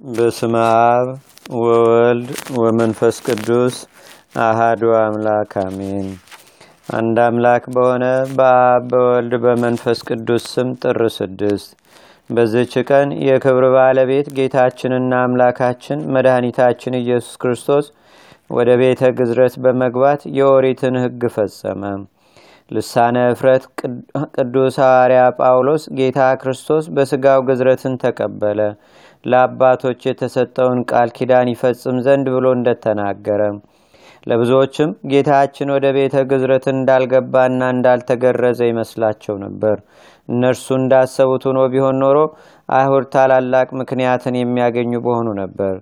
በስመ 0.00 0.54
አብ 0.82 1.08
ወወልድ 1.56 2.28
ወመንፈስ 2.56 3.16
ቅዱስ 3.26 3.74
አሃዱ 4.40 4.82
አምላክ 4.98 5.52
አሜን። 5.60 6.06
አንድ 6.94 7.18
አምላክ 7.24 7.64
በሆነ 7.74 8.04
በአብ 8.38 8.86
በወልድ 8.92 9.34
በመንፈስ 9.42 9.98
ቅዱስ 10.08 10.44
ስም 10.52 10.68
ጥር 10.82 11.00
ስድስት 11.16 11.68
በዝች 12.30 12.74
ቀን 12.88 13.10
የክብር 13.26 13.66
ባለቤት 13.76 14.30
ጌታችንና 14.38 15.12
አምላካችን 15.24 16.06
መድኃኒታችን 16.16 17.00
ኢየሱስ 17.00 17.36
ክርስቶስ 17.42 17.88
ወደ 18.50 18.70
ቤተ 18.82 19.10
ግዝረት 19.18 19.56
በመግባት 19.64 20.24
የኦሪትን 20.38 20.96
ሕግ 21.04 21.24
ፈጸመ። 21.34 21.82
ልሳነ 22.70 23.18
እፍረት 23.30 23.64
ቅዱስ 24.34 24.74
ሐዋርያ 24.82 25.22
ጳውሎስ 25.38 25.84
ጌታ 25.96 26.20
ክርስቶስ 26.40 26.84
በሥጋው 26.94 27.40
ግዝረትን 27.48 27.94
ተቀበለ 28.02 28.60
ለአባቶች 29.24 30.00
የተሰጠውን 30.06 30.80
ቃል 30.90 31.10
ኪዳን 31.16 31.50
ይፈጽም 31.52 31.98
ዘንድ 32.06 32.28
ብሎ 32.34 32.46
እንደተናገረ 32.56 33.42
ለብዙዎችም 34.26 34.90
ጌታችን 35.10 35.68
ወደ 35.74 35.86
ቤተ 35.96 36.16
ግዝረት 36.30 36.64
እንዳልገባና 36.72 37.60
እንዳልተገረዘ 37.74 38.60
ይመስላቸው 38.70 39.34
ነበር። 39.44 39.76
እነርሱ 40.28 40.66
እንዳሰቡት 40.78 41.44
ሆኖ 41.48 41.60
ቢሆን 41.72 41.96
ኖሮ 42.02 42.18
አይሁድ 42.68 43.06
ታላላቅ 43.14 43.68
ምክንያትን 43.80 44.34
የሚያገኙ 44.38 44.92
በሆኑ 45.06 45.28
ነበር። 45.40 45.74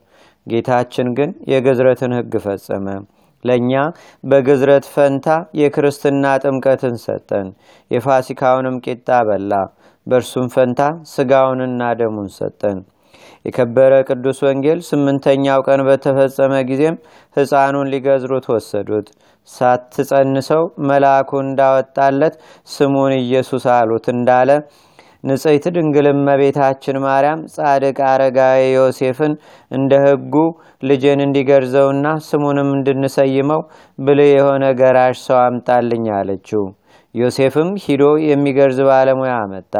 ጌታችን 0.47 1.09
ግን 1.19 1.31
የግዝረትን 1.53 2.13
ሕግ 2.19 2.35
ፈጸመ። 2.45 2.87
ለእኛ 3.45 3.73
በግዝረት 4.25 4.87
ፈንታ 4.95 5.27
የክርስትና 5.61 6.25
ጥምቀትን 6.45 6.97
ሰጠን። 7.05 7.49
የፋሲካውንም 7.91 8.79
ቂጣ 8.87 9.09
በላ። 9.29 9.53
በእርሱም 10.07 10.47
ፈንታ 10.55 10.81
ስጋውንና 11.13 11.91
ደሙን 12.01 12.29
ሰጠን። 12.39 12.79
የከበረ 13.45 13.93
ቅዱስ 14.09 14.39
ወንጌል 14.47 14.81
ስምንተኛው 14.89 15.61
ቀን 15.67 15.81
በተፈጸመ 15.89 16.55
ጊዜም 16.71 16.97
ሕፃኑን 17.37 17.91
ሊገዝሩት 17.93 18.47
ወሰዱት። 18.53 19.09
ሳትጸንሰው 19.49 20.63
መልአኩ 20.89 21.31
እንዳወጣለት 21.45 22.35
ስሙን 22.69 23.13
ኢየሱስ 23.21 23.65
አሉት 23.75 24.07
እንዳለ 24.15 24.51
ንጽሕት 25.25 25.65
ድንግልም 25.75 26.19
እመቤታችን 26.19 26.97
ማርያም 27.05 27.41
ጻድቅ 27.55 27.97
አረጋዊ 28.11 28.61
ዮሴፍን 28.75 29.33
እንደ 29.71 29.93
ሕጉ 30.05 30.35
ልጄን 30.83 31.21
እንዲገርዘውና 31.25 32.07
ስሙንም 32.29 32.69
እንድንሰይመው 32.77 33.63
ብልህ 33.99 34.31
የሆነ 34.33 34.65
ገራሽ 34.81 35.17
ሰው 35.27 35.39
አምጣልኝ 35.45 36.07
አለችው። 36.19 36.63
ዮሴፍም 37.15 37.71
ሂዶ 37.85 38.05
የሚገርዝ 38.27 38.79
ባለሙያ 38.89 39.35
አመጣ። 39.43 39.75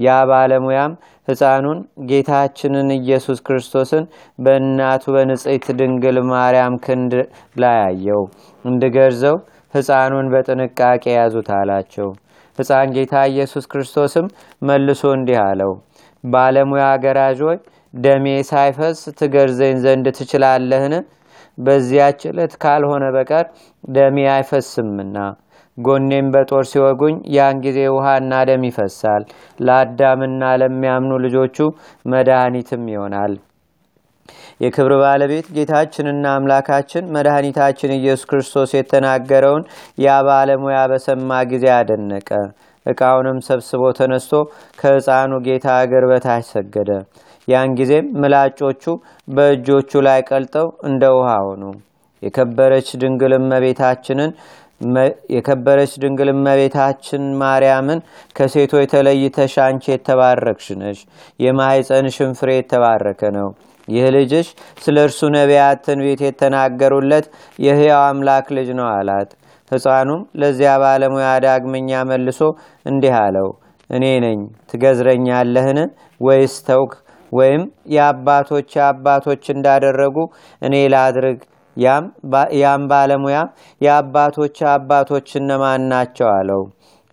ያ 0.00 0.16
ባለሙያም 0.30 0.92
ሕፃኑን 1.28 1.78
ጌታችንን 2.10 2.88
ኢየሱስ 2.96 3.38
ክርስቶስን 3.46 4.04
በእናቱ 4.38 5.04
በንጽሕት 5.14 5.66
ድንግል 5.80 6.18
ማርያም 6.30 6.74
ክንድ 6.86 7.12
ላይ 7.62 7.78
አየው። 7.86 8.22
እንድገርዘው 8.64 9.36
ሕፃኑን 9.74 10.28
በጥንቃቄ 10.32 11.04
ያዙት 11.14 11.48
አላቸው። 11.58 12.08
ሕፃን 12.58 12.88
ጌታ 12.96 13.14
ኢየሱስ 13.32 13.64
ክርስቶስም 13.72 14.26
መልሶ 14.62 15.02
እንዲህ 15.16 15.38
አለው፣ 15.44 15.72
ባለሙያ 16.24 16.86
ሆይ 17.42 17.58
ደሜ 17.94 18.26
ሳይፈስ 18.50 18.98
ትገርዘኝ 19.20 19.76
ዘንድ 19.84 20.06
ትችላለህን? 20.18 20.94
በዚያች 21.58 22.20
ዕለት 22.30 22.52
ካልሆነ 22.62 23.04
በቀር 23.16 23.46
ደሜ 23.88 24.16
አይፈስምና 24.34 25.16
ጎኔም 25.80 26.26
በጦር 26.34 26.64
ሲወጉኝ 26.70 27.16
ያን 27.34 27.60
ጊዜ 27.64 27.78
ውሃና 27.94 28.40
ደም 28.48 28.64
ይፈሳል። 28.68 29.22
ለአዳምና 29.60 30.42
ለሚያምኑ 30.60 31.12
ልጆቹ 31.24 31.56
መድኃኒትም 32.12 32.84
ይሆናል። 32.92 33.34
የክብር 34.60 34.92
ባለቤት 35.02 35.46
ጌታችንና 35.56 36.24
አምላካችን 36.36 37.10
መድኃኒታችን 37.14 37.94
ኢየሱስ 37.96 38.26
ክርስቶስ 38.30 38.70
የተናገረውን 38.76 39.62
ያ 39.98 40.16
ባለሙያ 40.26 40.80
በሰማ 40.90 41.40
ጊዜ 41.52 41.66
አደነቀ። 41.76 42.30
ዕቃውንም 42.86 43.38
ሰብስቦ 43.46 43.82
ተነስቶ 43.98 44.32
ከሕፃኑ 44.78 45.32
ጌታ 45.46 45.68
እግር 45.84 46.04
በታች 46.10 46.46
ሰገደ። 46.52 46.90
ያን 47.48 47.70
ጊዜም 47.78 48.08
ምላጮቹ 48.20 48.84
በእጆቹ 49.28 50.02
ላይ 50.06 50.20
ቀልጠው 50.28 50.68
እንደ 50.88 51.04
ውሃ 51.16 51.30
ሆኑ። 51.46 51.62
የከበረች 52.22 52.88
ድንግል 53.02 53.32
እመቤታችንን 53.36 54.30
የከበረች 55.34 55.92
ድንግል 56.02 56.28
እመቤታችን 56.32 57.24
ማርያምን 57.40 57.98
ከሴቶች 58.36 58.86
ተለይተሽ 58.92 59.54
አንቺ 59.64 59.84
የተባረክሽ 59.92 60.68
ነሽ፣ 60.80 61.00
የማኅፀንሽን 61.40 62.32
ፍሬ 62.38 62.50
የተባረከ 62.56 63.30
ነው። 63.36 63.48
ይህ 63.88 64.06
ልጅሽ 64.16 64.48
ስለ 64.82 64.96
እርሱ 65.06 65.20
ነቢያት 65.36 65.78
ትንቢት 65.86 66.20
የተናገሩለት 66.26 67.26
የሕያው 67.58 68.02
አምላክ 68.08 68.46
ልጅ 68.58 68.68
ነው 68.78 68.88
አላት። 68.92 69.30
ሕፃኑም 69.70 70.22
ለዚያ 70.40 70.70
ባለሙያ 70.82 71.28
ዳግመኛ 71.44 72.00
መልሶ 72.08 72.40
እንዲህ 72.86 73.14
አለው፣ 73.20 73.48
እኔ 73.90 74.04
ነኝ 74.24 74.40
ትገዝረኛለህን? 74.70 75.78
ወይስ 76.20 76.54
ተውክ? 76.66 76.92
ወይም 77.32 77.62
የአባቶች 77.94 78.70
አባቶች 78.86 79.44
እንዳደረጉ 79.54 80.16
እኔ 80.62 80.74
ላድርግ? 80.94 81.40
ያም 81.76 82.82
ባለሙያ 82.90 83.38
የአባቶች 83.80 84.58
አባቶች 84.72 85.28
እነማን 85.40 85.82
ናቸው 85.92 86.28
አለው። 86.36 86.62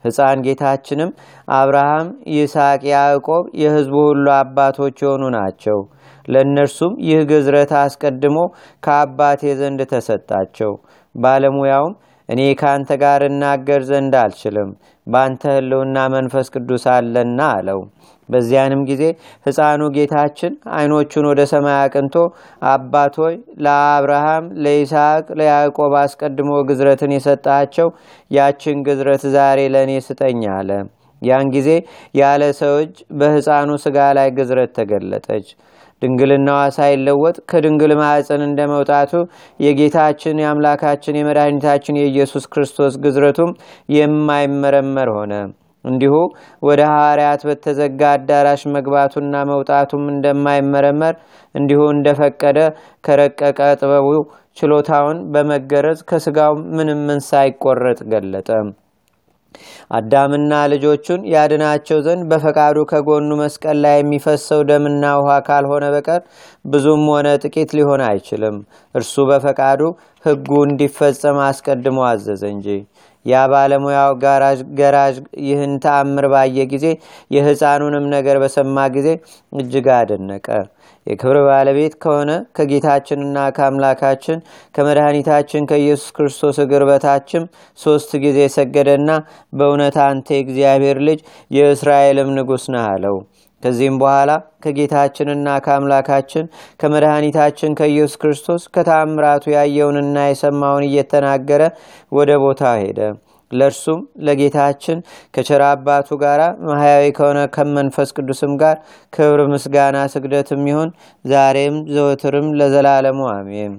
ሕፃን 0.03 0.39
ጌታችንም 0.45 1.11
አብርሃም፣ 1.51 2.07
ይስሐቅ፣ 2.33 2.81
ያዕቆብ 2.91 3.45
የሕዝቡ 3.61 3.95
ሁሉ 4.09 4.25
አባቶች 4.37 4.97
የሆኑ 5.03 5.23
ናቸው። 5.37 5.79
ለእነርሱም 6.27 6.93
ይህ 7.07 7.19
ግዝረት 7.29 7.71
አስቀድሞ 7.81 8.37
ከአባቴ 8.83 9.53
ዘንድ 9.59 9.81
ተሰጣቸው። 9.91 10.71
ባለሙያውም 11.15 11.93
እኔ 12.29 12.41
ከአንተ 12.59 12.89
ጋር 13.01 13.21
እናገር 13.27 13.81
ዘንድ 13.89 14.15
አልችልም፣ 14.21 14.69
በአንተ 15.07 15.43
ሕልውና 15.55 15.97
መንፈስ 16.15 16.47
ቅዱስ 16.55 16.85
አለና 16.93 17.39
አለው። 17.53 17.79
በዚያንም 18.29 18.81
ጊዜ 18.89 19.03
ሕፃኑ 19.45 19.81
ጌታችን 19.95 20.53
ዓይኖቹን 20.77 21.25
ወደ 21.29 21.41
ሰማይ 21.51 21.77
አቅንቶ 21.77 22.15
አባት 22.71 23.15
ሆይ 23.21 23.35
ለአብርሃም፣ 23.65 24.45
ለይስሐቅ፣ 24.63 25.25
ለያዕቆብ 25.39 25.95
አስቀድሞ 26.01 26.51
ግዝረትን 26.69 27.13
የሰጣቸው 27.15 27.89
ያችን 28.31 28.83
ግዝረት 28.87 29.25
ዛሬ 29.35 29.61
ለእኔ 29.75 29.93
ስጠኝ 30.07 30.43
አለ። 30.57 30.71
ያን 31.21 31.47
ጊዜ 31.53 31.69
ያለ 32.15 32.43
ሰው 32.59 32.75
እጅ 32.81 32.97
በሕፃኑ 33.19 33.69
ሥጋ 33.83 33.97
ላይ 34.17 34.27
ግዝረት 34.37 34.71
ተገለጠች። 34.77 35.47
ድንግልናዋ 36.01 36.59
ሳይለወጥ 36.75 37.37
ከድንግል 37.51 37.93
ማዕፀን 37.99 38.41
እንደ 38.47 38.61
መውጣቱ 38.71 39.11
የጌታችን 39.59 40.41
የአምላካችን 40.43 41.19
የመድኃኒታችን 41.19 41.99
የኢየሱስ 41.99 42.45
ክርስቶስ 42.53 42.95
ግዝረቱም 43.05 43.51
የማይመረመር 43.97 45.11
ሆነ። 45.15 45.33
እንዲሁ 45.85 46.13
ወደ 46.61 46.81
ሐዋርያት 46.91 47.41
በተዘጋ 47.47 48.01
አዳራሽ 48.15 48.61
መግባቱና 48.75 49.43
መውጣቱም 49.51 50.03
እንደማይመረመር 50.13 51.15
እንዲሁ 51.55 51.81
እንደፈቀደ 51.93 52.59
ከረቀቀ 53.03 53.59
ጥበቡ 53.81 54.09
ችሎታውን 54.57 55.19
በመገረዝ 55.33 56.01
ከስጋው 56.09 56.53
ምንም 56.77 57.01
ምን 57.07 57.21
ሳይቆረጥ 57.27 57.99
ገለጠ። 58.11 58.49
አዳምና 59.91 60.53
ልጆቹን 60.71 61.21
ያድናቸው 61.33 61.99
ዘንድ 62.05 62.23
በፈቃዱ 62.31 62.77
ከጎኑ 62.91 63.29
መስቀል 63.41 63.77
ላይ 63.85 63.95
የሚፈሰው 63.99 64.61
ደምና 64.69 65.13
ውሃ 65.19 65.35
ካልሆነ 65.47 65.85
በቀር 65.95 66.21
ብዙም 66.65 67.05
ሆነ 67.11 67.27
ጥቂት 67.43 67.71
ሊሆን 67.77 68.03
አይችልም። 68.07 68.57
እርሱ 68.95 69.25
በፈቃዱ 69.29 69.81
ሕጉ 70.25 70.49
እንዲፈጸም 70.67 71.39
አስቀድሞ 71.47 71.99
አዘዘ 72.09 72.43
እንጂ። 72.53 72.67
ያ 73.27 73.43
ባለሙያው 73.51 74.11
ገራዥ 74.79 75.15
ይህን 75.45 75.73
ተአምር 75.83 76.27
ባየ 76.33 76.65
ጊዜ 76.73 76.85
የሕፃኑንም 77.31 78.07
ነገር 78.15 78.37
በሰማ 78.43 78.87
ጊዜ 78.95 79.09
እጅግ 79.53 79.87
አደነቀ። 79.97 80.47
የክብር 81.07 81.37
ባለቤት 81.45 81.93
ከሆነ 82.01 82.31
ከጌታችንና 82.57 83.37
ከአምላካችን 83.57 84.39
ከመድኃኒታችን 84.75 85.67
ከኢየሱስ 85.69 86.09
ክርስቶስ 86.17 86.57
እግር 86.63 86.83
በታችም 86.89 87.43
ሶስት 87.79 88.11
ጊዜ 88.23 88.39
ሰገደና 88.55 89.09
በእውነት 89.53 89.97
አንተ 90.07 90.27
የእግዚአብሔር 90.35 90.99
ልጅ 91.07 91.21
የእስራኤልም 91.51 92.31
ንጉሥ 92.37 92.65
ነህ 92.75 92.85
አለው። 92.91 93.17
ከዚህም 93.63 93.95
በኋላ 94.01 94.31
ከጌታችንና 94.63 95.47
ከአምላካችን 95.65 96.45
ከመድኃኒታችን 96.81 97.77
ከኢየሱስ 97.79 98.19
ክርስቶስ 98.21 98.63
ከተአምራቱ 98.75 99.45
ያየውንና 99.55 100.25
የሰማውን 100.27 100.85
እየተናገረ 100.89 101.63
ወደ 102.11 102.31
ቦታ 102.43 102.73
ሄደ። 102.81 102.99
ለእርሱም 103.51 103.99
ለጌታችን 104.27 104.97
ከቸራ 105.33 105.63
አባቱ 105.73 106.09
ጋር 106.23 106.39
ማህያዊ 106.67 107.05
ከሆነ 107.17 107.39
ከመንፈስ 107.55 108.09
ቅዱስም 108.17 108.53
ጋር 108.61 108.75
ክብር፣ 109.13 109.41
ምስጋና፣ 109.53 109.97
ስግደትም 110.13 110.63
ይሁን 110.71 110.89
ዛሬም 111.25 111.75
ዘወትርም 111.95 112.47
ለዘላለሙ 112.59 113.19
አሜን። 113.33 113.75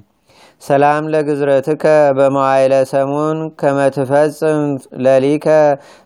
ሰላም 0.63 1.05
ለግዝረትከ 1.13 1.85
በመዋይለ 2.17 2.75
ሰሙን 2.93 3.39
ከመትፈጽም 3.61 4.63
ለሊከ 5.05 5.47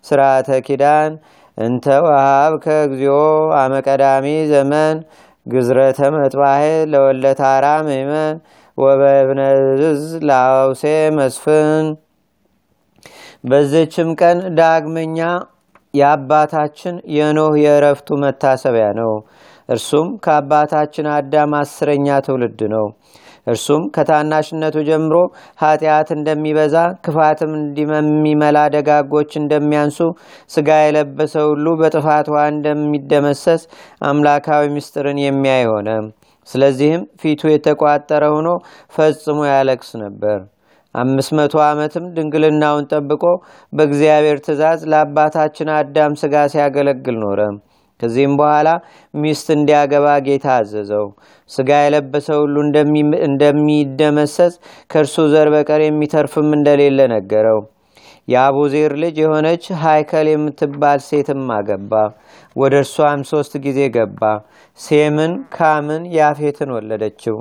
ስርዓተ 0.05 0.59
ኪዳን 0.67 1.13
እንተ 1.59 1.87
ወሃብከ 2.05 2.67
እግዚኦ 2.87 3.17
አመቀዳሚ 3.59 4.27
ዘመን 4.53 4.97
ግዝረተ 5.47 6.01
መጥባሄ 6.15 6.63
ለወለት 6.93 7.41
አራም 7.49 7.87
ይመን 7.95 8.37
ወበብነዝ 8.79 10.01
ላውሴ 10.29 10.83
መስፍን 11.17 11.87
በዚችም 13.45 14.11
ቀን 14.21 14.39
ዳግመኛ 14.59 15.19
የአባታችን 15.95 16.95
የኖህ 17.17 17.55
የእረፍቱ 17.63 18.09
መታሰቢያ 18.23 18.87
ነው። 19.01 19.13
እርሱም 19.69 20.09
ከአባታችን 20.25 21.07
አዳም 21.15 21.53
አስረኛ 21.59 22.19
ትውልድ 22.27 22.61
ነው። 22.75 22.87
እርሱም 23.47 23.83
ከታናሽነቱ 23.95 24.77
ጀምሮ 24.89 25.15
ኃጢአት 25.63 26.09
እንደሚበዛ 26.17 26.75
ክፋትም 27.05 27.53
እንደሚመላ 27.61 28.59
ደጋጎች 28.75 29.31
እንደሚያንሱ 29.41 29.99
ስጋ 30.51 30.69
የለበሰ 30.83 31.35
ሁሉ 31.49 31.67
በጥፋት 31.81 32.29
ውሃ 32.33 32.45
እንደሚደመሰስ 32.53 33.63
አምላካዊ 34.03 34.71
ምስጢርን 34.77 35.21
የሚያይ 35.25 35.65
ሆነ። 35.73 35.89
ስለዚህም 36.49 37.03
ፊቱ 37.21 37.43
የተቋጠረ 37.51 38.23
ሆኖ 38.35 38.49
ፈጽሞ 38.95 39.41
ያለቅስ 39.51 39.91
ነበር። 40.03 40.39
አምስት 40.95 41.31
መቶ 41.39 41.55
ዓመትም 41.67 42.07
ድንግልናውን 42.17 42.89
ጠብቆ 42.91 43.23
በእግዚአብሔር 43.73 44.39
ትእዛዝ 44.47 44.81
ለአባታችን 44.93 45.69
አዳም 45.77 46.15
ስጋ 46.23 46.35
ሲያገለግል 46.53 47.17
ኖረ። 47.23 47.41
ከዚህም 48.03 48.33
በኋላ 48.39 48.69
ሚስት 49.15 49.49
እንዲያገባ 49.55 50.07
ጌታ 50.27 50.47
አዘዘው። 50.57 51.07
ስጋ 51.51 51.71
የለበሰ 51.83 52.29
ሁሉ 52.41 52.55
እንደሚደመሰስ 53.29 54.55
ከእርሱ 54.91 55.27
ዘር 55.33 55.51
በቀር 55.55 55.83
የሚተርፍም 55.85 56.51
እንደሌለ 56.57 57.01
ነገረው። 57.15 57.61
የአቡዜር 58.29 58.93
ልጅ 59.03 59.17
የሆነች 59.21 59.65
ሃይከል 59.81 60.27
የምትባል 60.31 61.01
ሴትም 61.07 61.47
አገባ። 61.57 61.93
ወደ 62.57 62.75
እርሷም 62.83 63.23
ሶስት 63.31 63.53
ጊዜ 63.65 63.81
ገባ። 63.97 64.23
ሴምን፣ 64.79 65.33
ካምን፣ 65.57 66.03
ያፌትን 66.17 66.71
ወለደችው 66.77 67.37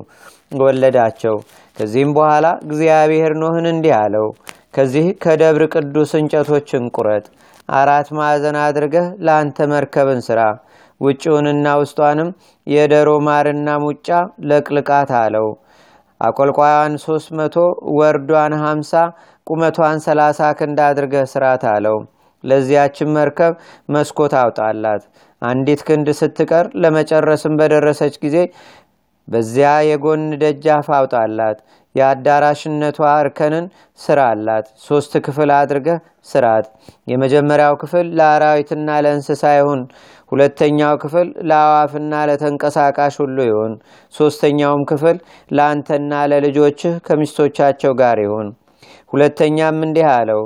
ወለዳቸው። 0.62 1.36
ከዚህም 1.78 2.12
በኋላ 2.18 2.48
እግዚአብሔር 2.66 3.34
ኖህን 3.42 3.68
እንዲህ 3.72 3.94
አለው፣ 4.00 4.28
ከዚህ 4.76 5.06
ከደብር 5.24 5.64
ቅዱስ 5.76 6.12
እንጨቶችን 6.20 6.84
ቁረጥ 6.96 7.26
አራት 7.72 8.08
ማዕዘን 8.18 8.58
አድርገህ 8.64 9.08
ለአንተ 9.26 9.68
መርከብን 9.72 10.22
ስራ። 10.28 10.40
ውጭውንና 11.02 11.68
ውስጧንም 11.82 12.30
የደሮ 12.68 13.10
ማርና 13.28 13.70
ሙጫ 13.84 14.08
ለቅልቃት 14.50 15.12
አለው። 15.22 15.48
ሶስት 17.04 17.30
መቶ 17.38 17.56
ወርዷን 17.98 18.54
ሀምሳ 18.64 18.92
ቁመቷን 19.48 20.00
ሰላሳ 20.06 20.50
ክንድ 20.60 20.80
አድርገህ 20.88 21.26
ስራት 21.32 21.64
አለው። 21.72 21.98
ለዚያችን 22.44 23.10
መርከብ 23.16 23.54
መስኮት 23.90 24.34
አውጣላት። 24.42 25.04
አንዲት 25.42 25.82
ክንድ 25.88 26.08
ስትቀር 26.20 26.66
ለመጨረስም 26.82 27.54
በደረሰች 27.60 28.16
ጊዜ 28.24 28.38
በዚያ 29.28 29.72
የጎን 29.88 30.24
ደጃፍ 30.42 30.88
አውጣላት። 30.98 31.58
የአዳራሽነቷ 31.96 33.00
እርከንን 33.22 33.66
ስራላት። 34.00 34.68
ሶስት 34.86 35.14
ክፍል 35.26 35.50
አድርገህ 35.58 35.98
ስራት። 36.28 36.66
የመጀመሪያው 37.12 37.76
ክፍል 37.82 38.08
ለአራዊትና 38.20 38.98
ለእንስሳ 39.06 39.44
ይሁን። 39.58 39.82
ሁለተኛው 40.32 40.94
ክፍል 41.02 41.28
ለአዋፍና 41.50 42.14
ለተንቀሳቃሽ 42.30 43.16
ሁሉ 43.24 43.38
ይሁን። 43.48 43.74
ሶስተኛውም 44.14 44.84
ክፍል 44.92 45.18
ለአንተና 45.52 46.22
ለልጆችህ 46.32 46.94
ከሚስቶቻቸው 47.08 47.94
ጋር 48.02 48.20
ይሁን። 48.26 48.50
ሁለተኛም 49.14 49.80
እንዲህ 49.86 50.08
አለው፣ 50.14 50.42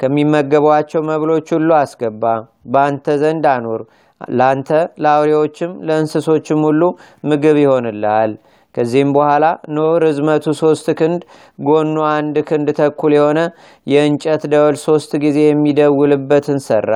ከሚመገቧቸው 0.00 1.02
መብሎች 1.08 1.48
ሁሉ 1.54 1.70
አስገባ፣ 1.78 2.24
በአንተ 2.66 3.16
ዘንድ 3.22 3.46
አኑር። 3.50 3.82
ለአንተ 4.20 4.70
ለአውሬዎችም 5.02 5.70
ለእንስሶችም 5.88 6.60
ሁሉ 6.68 6.82
ምግብ 7.24 7.56
ይሆንልሃል። 7.62 8.32
ከዚህም 8.74 9.10
በኋላ 9.16 9.44
ኖህ 9.76 9.92
ርዝመቱ 10.04 10.52
ሶስት 10.60 10.86
ክንድ 10.98 11.22
ጎኑ 11.60 11.96
አንድ 12.10 12.36
ክንድ 12.48 12.68
ተኩል 12.78 13.14
የሆነ 13.16 13.40
የእንጨት 13.86 14.44
ደወል 14.52 14.76
ሶስት 14.86 15.12
ጊዜ 15.24 15.38
የሚደውልበትን 15.46 16.60
ሰራ። 16.68 16.92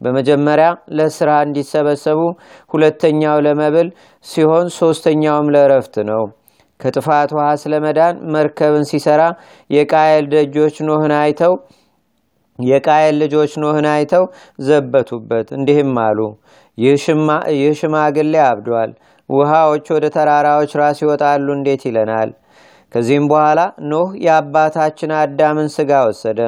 በመጀመሪያ 0.00 0.68
ለስራ 0.98 1.30
እንዲሰበሰቡ፣ 1.44 2.20
ሁለተኛው 2.70 3.38
ለመብል 3.46 3.88
ሲሆን 4.24 4.66
ሶስተኛውም 4.78 5.52
ለእረፍት 5.54 5.96
ነው። 6.10 6.24
ከጥፋት 6.80 7.30
ውሃ 7.36 7.48
ስለመዳን 7.62 8.14
መርከብን 8.34 8.84
ሲሰራ 8.90 9.22
የቃየል 9.70 10.24
ደጆች 10.32 10.76
ኖህን 10.88 11.12
አይተው 11.20 11.52
የቃየል 12.58 13.16
ልጆች 13.22 13.52
ኖህን 13.62 13.86
አይተው 13.92 14.24
ዘበቱበት፣ 14.66 15.48
እንዲህም 15.56 15.94
አሉ፣ 16.04 16.18
ይህ 16.78 16.94
ሽማግሌ 17.80 18.34
አብዷል። 18.46 18.90
ውሃዎች 19.28 19.86
ወደ 19.94 20.06
ተራራዎች 20.16 20.72
ራስ 20.80 20.98
ይወጣሉ 21.02 21.46
እንዴት 21.56 21.82
ይለናል? 21.88 22.30
ከዚህም 22.94 23.24
በኋላ 23.30 23.60
ኖህ 23.90 24.10
የአባታችን 24.24 25.12
አዳምን 25.20 25.68
ስጋ 25.74 25.90
ወሰደ። 26.06 26.40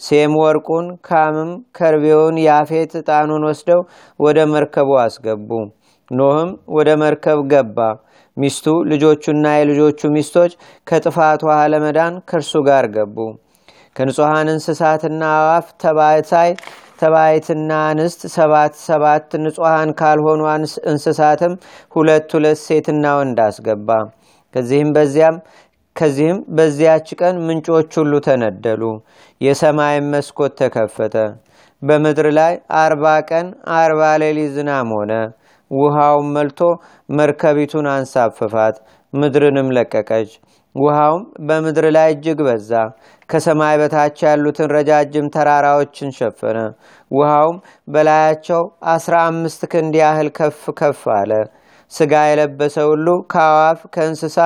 ሴም 0.00 0.32
ወርቁን፣ 0.40 0.86
ካምም 1.06 1.48
ከርቤውን፣ 1.76 2.36
ያፌት 2.44 2.92
ዕጣኑን 3.00 3.46
ወስደው 3.48 3.80
ወደ 4.20 4.38
መርከቡ 4.52 4.90
አስገቡ። 5.04 5.50
ኖህም 6.10 6.50
ወደ 6.76 6.90
መርከብ 7.02 7.40
ገባ። 7.52 7.78
ሚስቱ 8.36 8.66
ልጆቹና 8.90 9.46
የልጆቹ 9.54 10.00
ሚስቶች 10.14 10.52
ከጥፋት 10.86 11.40
ውሃ 11.46 11.58
ለመዳን 11.72 12.14
ከእርሱ 12.28 12.52
ጋር 12.68 12.86
ገቡ። 12.94 13.16
ከንጹሐን 13.96 14.48
እንስሳትና 14.52 15.22
አዋፍ 15.38 15.66
ተባታይ 15.82 16.50
ተባይትና 16.98 17.70
አንስት 17.88 18.20
ሰባት 18.34 18.74
ሰባት 18.84 19.28
ንጹሐን 19.42 19.90
ካልሆኑ 20.00 20.40
እንስሳትም 20.90 21.54
ሁለት 21.96 22.28
ሁለት 22.36 22.60
ሴትና 22.66 23.04
ወንድ 23.18 23.40
አስገባ። 23.46 23.88
ከዚህም 24.54 24.90
በዚያም 24.96 25.36
ከዚህም 25.96 26.38
በዚያች 26.56 27.08
ቀን 27.20 27.36
ምንጮች 27.46 27.92
ሁሉ 28.00 28.12
ተነደሉ፣ 28.26 28.82
የሰማይም 29.40 30.06
መስኮት 30.12 30.52
ተከፈተ። 30.60 31.14
በምድር 31.82 32.26
ላይ 32.38 32.52
አርባ 32.78 33.04
ቀን 33.30 33.46
አርባ 33.78 34.02
ሌሊት 34.22 34.50
ዝናም 34.56 34.90
ሆነ። 34.96 35.12
ውሃውም 35.70 36.28
መልቶ 36.36 36.60
መርከቢቱን 37.08 37.86
አንሳፈፋት፣ 37.94 38.76
ምድርንም 39.12 39.68
ለቀቀች። 39.76 40.30
ውሃውም 40.74 41.22
በምድር 41.48 41.86
ላይ 41.96 42.08
እጅግ 42.14 42.40
በዛ፣ 42.46 42.70
ከሰማይ 43.28 43.76
በታች 43.80 44.18
ያሉትን 44.26 44.68
ረጃጅም 44.74 45.26
ተራራዎችን 45.34 46.10
ሸፈነ። 46.18 46.58
ውሃውም 47.10 47.56
በላያቸው 47.88 48.62
አስራ 48.94 49.14
አምስት 49.30 49.62
ክንድ 49.72 49.94
ያህል 50.02 50.28
ከፍ 50.38 50.60
ከፍ 50.80 51.02
አለ። 51.16 51.32
ስጋ 51.92 52.12
የለበሰ 52.28 52.76
ሁሉ 52.90 53.06
ከአዋፍ፣ 53.32 53.80
ከእንስሳ፣ 53.94 54.38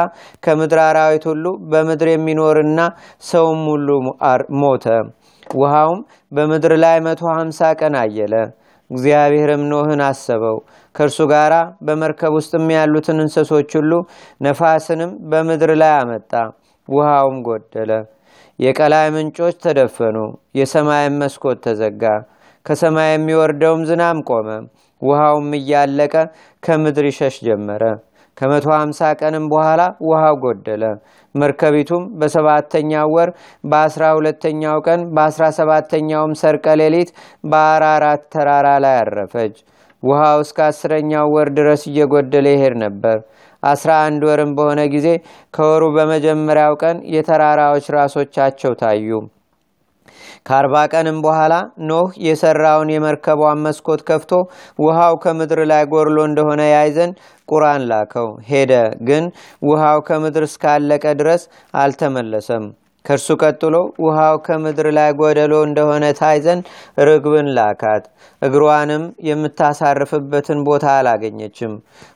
ከምድር 0.45 0.81
አራዊት 0.85 1.25
ሁሉ 1.31 1.45
በምድር 1.71 2.09
የሚኖርና 2.13 2.81
ሰውም 3.25 3.63
ሁሉ 3.73 3.89
ሞተ። 4.61 4.87
ውሃውም 5.55 6.01
በምድር 6.33 6.73
ላይ 6.85 6.99
መቶ 7.07 7.23
ሀምሳ 7.37 7.61
ቀን 7.81 7.95
አየለ። 8.03 8.35
እግዚአብሔርም 8.91 9.63
ኖህን 9.71 10.01
አሰበው፣ 10.07 10.57
ከእርሱ 10.95 11.19
ጋር 11.31 11.53
በመርከብ 11.87 12.33
ውስጥም 12.39 12.67
ያሉትን 12.77 13.23
እንስሶች 13.23 13.71
ሁሉ 13.79 13.93
ነፋስንም 14.41 15.13
በምድር 15.31 15.73
ላይ 15.83 15.95
አመጣ። 16.01 16.33
ውሃውም 16.89 17.37
ጎደለ። 17.47 17.91
የቀላይ 18.59 19.07
ምንጮች 19.15 19.57
ተደፈኑ፣ 19.65 20.17
የሰማይም 20.59 21.19
መስኮት 21.23 21.59
ተዘጋ። 21.67 22.05
ከሰማይ 22.67 23.11
የሚወርደውም 23.13 23.83
ዝናም 23.89 24.19
ቆመ። 24.29 24.49
ውሃውም 25.03 25.49
እያለቀ 25.59 26.15
ከምድር 26.63 27.07
ይሸሽ 27.11 27.37
ጀመረ። 27.47 27.85
ከመቶ 28.37 28.67
ሀምሳ 28.75 29.01
ቀንም 29.21 29.45
በኋላ 29.53 29.81
ውሃው 30.07 30.37
ጎደለ። 30.45 30.85
መርከቢቱም 31.35 32.05
በሰባተኛው 32.21 33.09
ወር 33.15 33.31
በአስራ 33.65 34.05
ሁለተኛው 34.19 34.79
ቀን 34.87 35.01
በአስራ 35.17 35.45
ሰባተኛውም 35.59 36.33
ሰርቀ 36.43 36.67
ሌሊት 36.81 37.11
በአራራት 37.45 38.23
ተራራ 38.35 38.69
ላይ 38.85 38.97
አረፈች። 39.03 39.55
ውሃው 40.03 40.39
እስከ 40.45 40.59
አስረኛው 40.69 41.27
ወር 41.35 41.49
ድረስ 41.59 41.83
እየጎደለ 41.91 42.47
ይሄድ 42.55 42.75
ነበር። 42.85 43.19
አስራ 43.63 43.91
አንድ 44.07 44.23
ወርም 44.29 44.51
በሆነ 44.57 44.81
ጊዜ 44.95 45.09
ከወሩ 45.55 45.83
በመጀመሪያው 45.97 46.75
ቀን 46.83 46.97
የተራራዎች 47.15 47.87
ራሶቻቸው 47.97 48.75
ታዩ። 48.81 49.11
ከአርባ 50.47 50.77
ቀንም 50.93 51.19
በኋላ 51.25 51.55
ኖህ 51.89 52.09
የሰራውን 52.27 52.89
የመርከቧን 52.93 53.63
መስኮት 53.67 54.01
ከፍቶ 54.09 54.33
ውሃው 54.79 55.15
ከምድር 55.25 55.61
ላይ 55.73 55.85
ጎርሎ 55.93 56.19
እንደሆነ 56.29 56.63
ያይ 56.71 56.91
ዘንድ 56.97 57.15
ቁራን 57.49 57.83
ላከው። 57.91 58.29
ሄደ፣ 58.51 58.73
ግን 59.09 59.25
ውሃው 59.63 60.01
ከምድር 60.09 60.45
እስካለቀ 60.49 61.05
ድረስ 61.21 61.45
አልተመለሰም። 61.83 62.67
ከእርሱ 63.05 63.29
ቀጥሎ 63.43 63.75
ውሃው 64.05 64.37
ከምድር 64.47 64.87
ላይ 64.99 65.11
ጎደሎ 65.21 65.55
እንደሆነ 65.67 66.05
ታይ 66.19 66.39
ዘንድ 66.45 66.65
ርግብን 67.09 67.49
ላካት። 67.57 68.05
እግሯንም 68.43 69.05
የምታሳርፍበትን 69.29 70.61
ቦታ 70.69 70.87
አላገኘችም። 70.99 71.73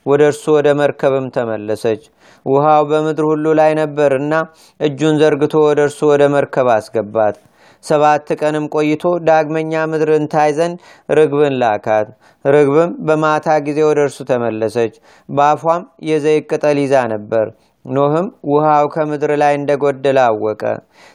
ወደ 0.06 0.22
እርሱ 0.30 0.44
ወደ 0.56 0.68
መርከብም 0.80 1.26
ተመለሰች። 1.36 2.02
ውሃው 2.46 2.84
በምድር 2.90 3.26
ሁሉ 3.30 3.46
ላይ 3.60 3.72
ነበርና 3.80 4.34
እጁን 4.80 5.14
ዘርግቶ 5.22 5.54
ወደ 5.68 5.80
እርሱ 5.86 6.00
ወደ 6.12 6.24
መርከብ 6.34 6.70
አስገባት። 6.76 7.36
ሰባት 7.84 8.28
ቀንም 8.40 8.64
ቆይቶ 8.74 9.04
ዳግመኛ 9.26 9.72
ምድርን 9.90 10.24
ታይ 10.32 10.50
ዘንድ 10.58 10.76
ርግብን 11.10 11.54
ላካት። 11.62 12.08
ርግብም 12.44 12.90
በማታ 13.06 13.56
ጊዜ 13.66 13.78
ወደ 13.88 13.98
እርሱ 14.06 14.18
ተመለሰች። 14.30 14.94
በአፏም 15.28 15.82
የዘይት 16.08 16.46
ቅጠል 16.50 16.78
ይዛ 16.84 16.94
ነበር። 17.14 17.46
ኖህም 17.90 18.26
ውሃው 18.50 18.86
ከምድር 18.94 19.32
ላይ 19.38 19.52
እንደጎደለ 19.58 20.18
አወቀ። 20.26 20.62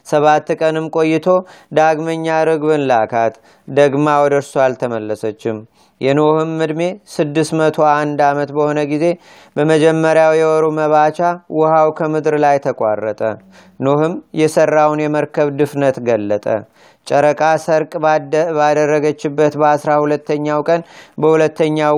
ሰባት 0.08 0.50
ቀንም 0.60 0.86
ቆይቶ 0.96 1.28
ዳግመኛ 1.72 2.28
ርግብን 2.50 2.84
ላካት። 2.92 3.34
ደግማ 3.68 4.08
ወደ 4.24 4.36
እርሱ 4.40 4.54
አልተመለሰችም። 4.66 5.58
የኖህም 6.02 6.52
ዕድሜ 6.66 6.82
ስድስት 7.16 7.52
መቶ 7.60 7.78
አንድ 7.92 8.20
ዓመት 8.30 8.50
በሆነ 8.56 8.80
ጊዜ 8.92 9.06
በመጀመሪያው 9.56 10.34
የወሩ 10.38 10.66
መባቻ 10.78 11.20
ውሃው 11.58 11.90
ከምድር 12.00 12.36
ላይ 12.46 12.58
ተቋረጠ። 12.66 13.22
ኖህም 13.80 14.14
የሰራውን 14.42 15.04
የመርከብ 15.04 15.50
ድፍነት 15.60 16.00
ገለጠ። 16.08 16.48
ጨረቃ 17.08 17.42
ሰርቅ 17.64 17.92
ባደረገችበት 18.58 19.54
በአስራ 19.62 19.92
ሁለተኛው 20.04 20.62
ቀን 20.70 20.82
በሁለተኛው 21.18 21.96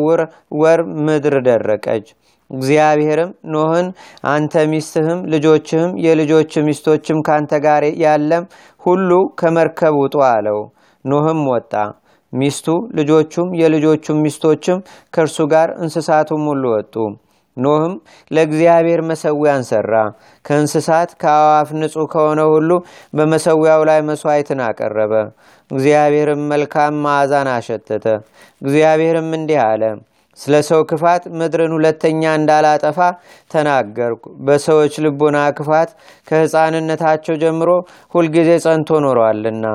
ወር 0.61 0.81
ምድር 1.05 1.37
ደረቀች። 1.47 2.05
እግዚአብሔርም 2.53 3.31
ኖህን 3.53 3.87
አንተ 4.31 4.63
ሚስትህም 4.71 5.19
ልጆችህም 5.33 5.91
የልጆች 6.05 6.53
ሚስቶችም 6.67 7.19
ካንተ 7.27 7.59
ጋር 7.65 7.83
ያለም 8.03 8.45
ሁሉ 8.81 9.09
ከመርከብ 9.39 9.95
ውጡ 10.01 10.15
አለው። 10.29 10.59
ኖህም 11.05 11.41
ወጣ። 11.51 11.73
ሚስቱ 12.33 12.67
ልጆቹም 12.97 13.49
የልጆቹም 13.59 14.21
ሚስቶችም 14.23 14.77
ከእርሱ 15.13 15.37
ጋር 15.51 15.69
እንስሳቱም 15.79 16.43
ሁሉ 16.51 16.63
ወጡ። 16.75 16.95
ኖህም 17.57 17.93
ለእግዚአብሔር 18.31 19.01
መሰዊያን 19.09 19.63
ሰራ። 19.67 19.91
ከእንስሳት 20.45 21.11
ከአዋፍ 21.21 21.69
ንጹሕ 21.79 22.05
ከሆነ 22.13 22.41
ሁሉ 22.53 22.69
በመሰዊያው 23.17 23.81
ላይ 23.89 23.99
መስዋዕትን 24.07 24.61
አቀረበ። 24.67 25.13
እግዚአብሔርም 25.71 26.41
መልካም 26.51 26.95
መዓዛን 27.05 27.49
አሸተተ። 27.53 28.05
እግዚአብሔርም 28.61 29.29
እንዲህ 29.37 29.61
አለ 29.67 29.83
ስለ 30.37 30.53
ሰው 30.67 30.81
ክፋት 30.89 31.23
ምድርን 31.39 31.73
ሁለተኛ 31.77 32.21
እንዳላጠፋ 32.37 32.99
ተናገርኩ። 33.51 34.23
በሰዎች 34.45 34.93
ልቦና 35.05 35.39
ክፋት 35.57 35.89
ከሕፃንነታቸው 36.29 37.35
ጀምሮ 37.43 37.69
ሁልጊዜ 38.15 38.49
ጸንቶ 38.65 39.01
ኖረዋልና 39.05 39.65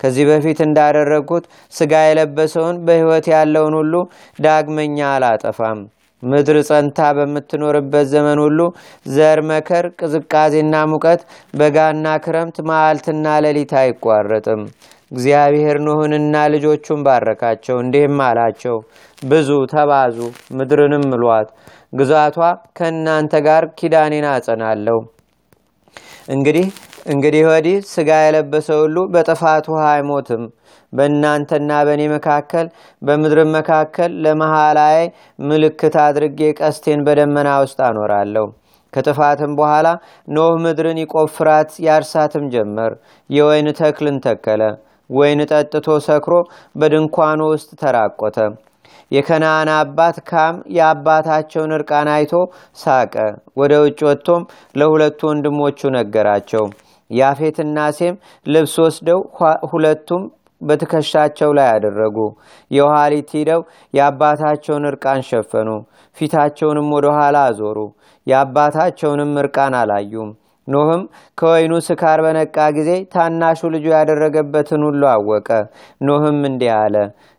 ከዚህ 0.00 0.24
በፊት 0.30 0.58
እንዳደረግኩት 0.64 1.44
ሥጋ 1.72 1.92
የለበሰውን 2.04 2.78
በሕይወት 2.86 3.26
ያለውን 3.32 3.76
ሁሉ 3.78 3.94
ዳግመኛ 4.38 4.98
አላጠፋም። 5.12 5.78
ምድር 6.22 6.56
ጸንታ 6.68 6.98
በምትኖርበት 7.16 8.06
ዘመን 8.12 8.38
ሁሉ 8.44 8.60
ዘር፣ 9.06 9.40
መከር፣ 9.50 9.86
ቅዝቃዜና 9.98 10.76
ሙቀት፣ 10.92 11.20
በጋና 11.54 12.06
ክረምት፣ 12.24 12.56
መዓልትና 12.70 13.34
ሌሊት 13.44 13.72
አይቋረጥም። 13.80 14.62
እግዚአብሔር 15.10 15.76
ኖህንና 15.86 16.36
ልጆቹን 16.52 17.00
ባረካቸው፣ 17.06 17.76
እንዲህም 17.82 18.18
አላቸው 18.24 18.76
ብዙ 19.22 19.50
ተባዙ፣ 19.72 20.16
ምድርንም 20.58 21.04
ምሏት፣ 21.12 21.48
ግዛቷ 21.92 22.38
ከእናንተ 22.78 23.34
ጋር 23.46 23.64
ኪዳኔን 23.78 24.26
አጸናለሁ። 24.32 24.98
እንግዲህ 26.28 26.66
እንግዲህ 27.06 27.42
ወዲህ 27.48 27.76
ሥጋ 27.90 28.10
የለበሰ 28.22 28.68
ሁሉ 28.80 28.96
በጥፋት 29.12 29.66
ውሃ 29.72 29.82
አይሞትም። 29.92 30.42
በእናንተና 30.92 31.70
በእኔ 31.86 32.02
መካከል 32.14 32.66
በምድርም 33.02 33.50
መካከል 33.56 34.10
ለመሃላዬ 34.24 34.98
ምልክት 35.48 35.96
አድርጌ 36.04 36.40
ቀስቴን 36.60 37.00
በደመና 37.06 37.50
ውስጥ 37.62 37.78
አኖራለሁ። 37.88 38.46
ከጥፋትም 38.92 39.52
በኋላ 39.58 39.86
ኖህ 40.28 40.52
ምድርን 40.64 40.98
ይቆፍራት 41.02 41.70
ያርሳትም 41.86 42.44
ጀመር። 42.52 42.92
የወይን 43.30 43.68
ተክልን 43.80 44.18
ተከለ። 44.26 44.62
ወይን 45.10 45.40
ጠጥቶ 45.50 45.98
ሰክሮ 46.06 46.34
በድንኳኑ 46.74 47.40
ውስጥ 47.52 47.70
ተራቆተ። 47.82 48.38
የከነአን 49.10 49.68
አባት 49.74 50.16
ካም 50.28 50.54
የአባታቸውን 50.76 51.74
እርቃን 51.76 52.08
አይቶ 52.14 52.32
ሳቀ። 52.78 53.14
ወደ 53.60 53.72
ውጭ 53.84 54.00
ወጥቶም 54.08 54.42
ለሁለቱ 54.76 55.20
ወንድሞቹ 55.30 55.90
ነገራቸው። 55.96 56.64
ያፌትና 57.10 57.78
ሴም 57.98 58.14
ልብስ 58.46 58.74
ወስደው 58.84 59.20
ሁለቱም 59.72 60.22
በትከሻቸው 60.60 61.50
ላይ 61.58 61.68
አደረጉ። 61.72 62.16
የኋሊት 62.70 63.30
ሂደው 63.36 63.60
የአባታቸውን 63.94 64.88
እርቃን 64.90 65.20
ሸፈኑ። 65.28 65.68
ፊታቸውንም 66.16 66.88
ወደ 66.96 67.06
ኋላ 67.16 67.36
አዞሩ። 67.48 67.78
የአባታቸውንም 68.26 69.32
እርቃን 69.42 69.74
አላዩም። 69.80 70.30
ኖህም 70.68 71.02
ከወይኑ 71.38 71.72
ስካር 71.86 72.18
በነቃ 72.24 72.56
ጊዜ 72.76 72.90
ታናሹ 73.12 73.60
ልጁ 73.74 73.86
ያደረገበትን 73.94 74.82
ሁሉ 74.86 75.02
አወቀ። 75.12 75.48
ኖህም 76.06 76.40
እንዲህ 76.48 76.72
አለ፣ 76.76 76.96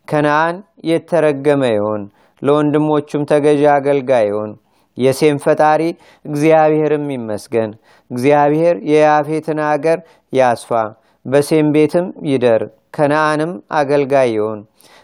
ከነአን 0.08 0.56
የተረገመ 0.90 1.64
ይሁን፣ 1.74 2.04
ለወንድሞቹም 2.42 3.28
ተገዢ 3.32 3.62
አገልጋይ 3.74 4.26
ይሁን። 4.30 4.52
የሴም 4.98 5.38
ፈጣሪ 5.44 5.82
እግዚአብሔርም 6.26 7.06
ይመስገን። 7.16 7.72
እግዚአብሔር 8.12 8.76
የያፌትን 8.92 9.60
አገር 9.68 10.00
ያስፋ፣ 10.34 10.72
በሴም 11.26 11.68
ቤትም 11.76 12.08
ይደር፣ 12.32 12.62
ከነአንም 12.96 13.52
አገልጋይ 13.80 14.30
ይሁን። 14.36 14.60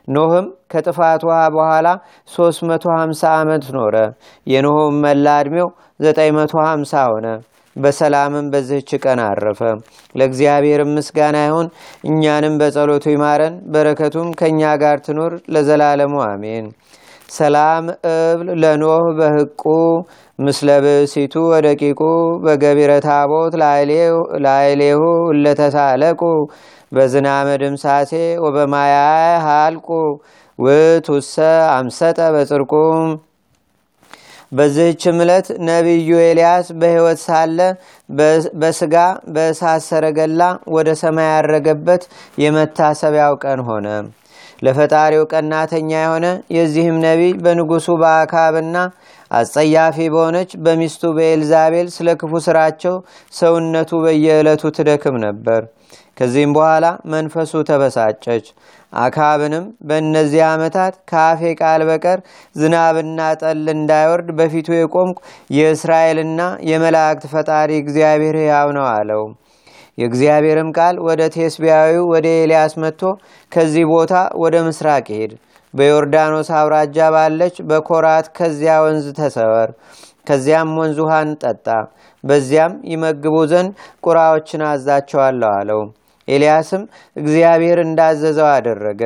ኖህም 0.07 0.45
ከጥፋት 0.71 1.21
ውሃ 1.27 1.39
በኋላ 1.55 1.87
350 2.31 3.23
ዓመት 3.35 3.65
ኖረ። 3.75 3.95
የኖህም 4.47 4.95
መላ 5.03 5.35
ዕድሜው 5.41 5.67
950 6.03 7.03
ሆነ። 7.11 7.27
በሰላምም 7.75 8.47
በዚህች 8.53 8.91
ቀን 9.03 9.19
አረፈ። 9.25 9.61
ለእግዚአብሔር 10.15 10.81
ምስጋና 10.91 11.37
ይሁን፣ 11.45 11.67
እኛንም 12.09 12.55
በጸሎቱ 12.61 13.05
ይማረን፣ 13.13 13.55
በረከቱም 13.73 14.29
ከእኛ 14.39 14.61
ጋር 14.83 14.97
ትኑር 15.05 15.35
ለዘላለሙ 15.53 16.15
አሜን። 16.27 16.67
ሰላም 17.31 17.85
እብል 18.09 18.49
ለኖህ 18.61 19.05
በህቁ 19.19 19.63
ምስለ 20.39 20.69
ብእሲቱ 20.83 21.33
ወደቂቁ 21.51 22.01
በገቢረ 22.43 22.91
ታቦት 23.05 23.53
ላይሌሁ 24.45 25.01
እለተሳለቁ 25.33 26.21
በዝናመ 26.91 27.47
ድምሳሴ 27.61 28.11
ወበማያ 28.43 28.95
ሃልቁ 29.45 29.87
ውቱሰ 30.59 31.35
አምሰጠ 31.75 32.19
በጽርቁ። 32.35 32.73
በዚህችም 34.53 35.19
ዕለት 35.23 35.47
ነቢዩ 35.67 36.09
ኤልያስ 36.25 36.67
በሕይወት 36.79 37.19
ሳለ 37.23 37.59
በስጋ 38.61 38.95
በእሳት 39.35 39.83
ሰረገላ 39.87 40.41
ወደ 40.75 40.89
ሰማይ 41.01 41.29
ያረገበት 41.31 42.03
የመታሰቢያው 42.43 43.35
ቀን 43.43 43.61
ሆነ። 43.69 43.87
ለፈጣሪው 44.63 45.23
ቀናተኛ 45.31 45.89
የሆነ 45.97 46.25
የዚህም 46.57 46.97
ነቢይ 47.05 47.33
በንጉሱ 47.45 47.87
በአካብና 48.01 48.77
አጸያፊ 49.31 49.97
በሆነች 50.13 50.51
በሚስቱ 50.65 51.11
በኤልዛቤል 51.17 51.87
ስለ 51.95 52.09
ክፉ 52.21 52.41
ስራቸው 52.45 52.95
ሰውነቱ 53.33 54.01
በየዕለቱ 54.03 54.71
ትደክም 54.77 55.15
ነበር። 55.25 55.61
ከዚህም 56.17 56.53
በኋላ 56.55 56.85
መንፈሱ 57.13 57.63
ተበሳጨች። 57.69 58.45
አካብንም 58.97 59.65
በእነዚህ 59.87 60.41
ዓመታት 60.49 60.95
ከአፌ 61.09 61.41
ቃል 61.61 61.81
በቀር 61.89 62.19
ዝናብና 62.55 63.29
ጠል 63.41 63.63
እንዳይወርድ 63.75 64.29
በፊቱ 64.39 64.67
የቆምኩ 64.75 65.17
የእስራኤልና 65.57 66.41
የመላእክት 66.69 67.25
ፈጣሪ 67.33 67.71
እግዚአብሔር 67.83 68.37
ሕያው 68.43 68.69
ነው 68.77 68.87
አለው። 68.93 69.23
የእግዚአብሔርም 69.97 70.69
ቃል 70.77 70.95
ወደ 71.07 71.21
ቴስቢያዊው 71.33 72.05
ወደ 72.13 72.27
ኤልያስ 72.37 72.73
መጥቶ 72.83 73.01
ከዚህ 73.51 73.85
ቦታ 73.91 74.13
ወደ 74.43 74.55
ምስራቅ 74.67 75.05
ሄድ፣ 75.17 75.33
በዮርዳኖስ 75.73 76.49
አውራጃ 76.57 76.97
ባለች 77.13 77.55
በኮራት 77.69 78.25
ከዚያ 78.37 78.73
ወንዝ 78.83 79.05
ተሰወር፣ 79.19 79.69
ከዚያም 80.27 80.71
ወንዝ 80.79 80.97
ውሃን 81.03 81.29
ጠጣ፣ 81.43 81.67
በዚያም 82.23 82.73
ይመግቡ 82.91 83.35
ዘንድ 83.51 83.71
ቁራዎችን 84.05 84.63
አዛቸዋለሁ 84.69 85.51
አለው። 85.57 85.81
ኤልያስም 86.27 86.83
እግዚአብሔር 87.15 87.79
እንዳዘዘው 87.83 88.49
አደረገ። 88.53 89.01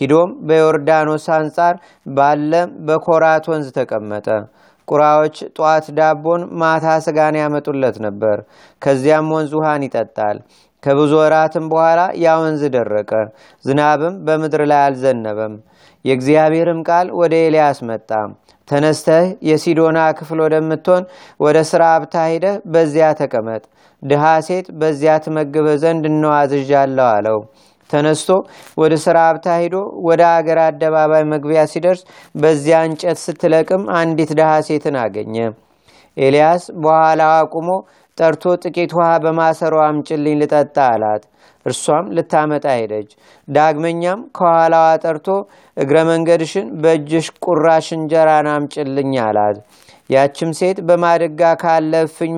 ሂዶም 0.00 0.30
በዮርዳኖስ 0.48 1.26
አንጻር 1.36 1.74
ባለ 2.10 2.52
በኮራት 2.86 3.44
ወንዝ 3.52 3.68
ተቀመጠ። 3.76 4.26
ቁራዎች 4.88 5.36
ጧት 5.56 5.86
ዳቦን 5.98 6.42
ማታ 6.60 6.86
ስጋን 7.04 7.36
ያመጡለት 7.40 7.96
ነበር። 8.06 8.36
ከዚያም 8.82 9.30
ወንዝ 9.34 9.52
ውሃን 9.58 9.84
ይጠጣል። 9.86 10.36
ከብዙ 10.82 11.12
ወራትም 11.20 11.64
በኋላ 11.70 12.00
ያ 12.22 12.34
ወንዝ 12.40 12.62
ደረቀ፣ 12.74 13.10
ዝናብም 13.64 14.14
በምድር 14.26 14.62
ላይ 14.70 14.80
አልዘነበም። 14.84 15.54
የእግዚአብሔርም 16.04 16.80
ቃል 16.88 17.06
ወደ 17.20 17.34
ኤልያስ 17.46 17.78
መጣ። 17.88 18.10
ተነስተህ 18.68 19.26
የሲዶና 19.48 19.98
ክፍል 20.18 20.38
ወደምትሆን 20.44 21.04
ወደ 21.40 21.58
ስራ 21.70 21.82
አብታ 21.96 22.24
ሂደህ 22.30 22.56
በዚያ 22.72 23.08
ተቀመጥ፣ 23.20 23.62
ድሃ 24.02 24.24
ሴት 24.46 24.66
በዚያ 24.80 25.12
ትመግብህ 25.24 25.76
ዘንድ 25.82 26.04
እነሆ 26.10 26.32
አዝዣለሁ 26.40 27.06
አለው። 27.12 27.38
ተነስቶ 27.90 28.28
ወደ 28.80 28.94
ስራ 29.04 29.16
አብታ 29.30 29.48
ሂዶ 29.60 29.76
ወደ 30.06 30.22
አገር 30.32 30.58
አደባባይ 30.64 31.24
መግቢያ 31.32 31.60
ሲደርስ 31.72 32.00
በዚያ 32.34 32.78
እንጨት 32.88 33.18
ስትለቅም 33.24 33.82
አንዲት 33.98 34.32
ድሃ 34.38 34.50
ሴትን 34.68 34.96
አገኘ። 35.02 35.36
ኤልያስ 36.16 36.64
በኋላዋ 36.82 37.32
አቁሞ 37.40 37.68
ጠርቶ 38.18 38.44
ጥቂት 38.64 38.92
ውሃ 38.98 39.08
በማሰሮ 39.24 39.74
አምጭልኝ 39.86 40.36
ልጠጣ 40.42 40.76
አላት። 40.92 41.24
እርሷም 41.66 42.06
ልታመጣ 42.16 42.66
ሄደች። 42.76 43.10
ዳግመኛም 43.48 44.20
ከኋላዋ 44.36 44.88
ጠርቶ 45.04 45.28
እግረ 45.76 45.96
መንገድሽን 46.10 46.68
በእጅሽ 46.82 47.28
ቁራሽ 47.46 47.88
እንጀራን 47.96 48.48
አምጭልኝ 48.52 49.12
አላት። 49.24 49.58
ያችም 50.10 50.50
ሴት 50.58 50.78
በማድጋ 50.88 51.42
ካለ 51.62 51.92
እፍኝ 52.06 52.34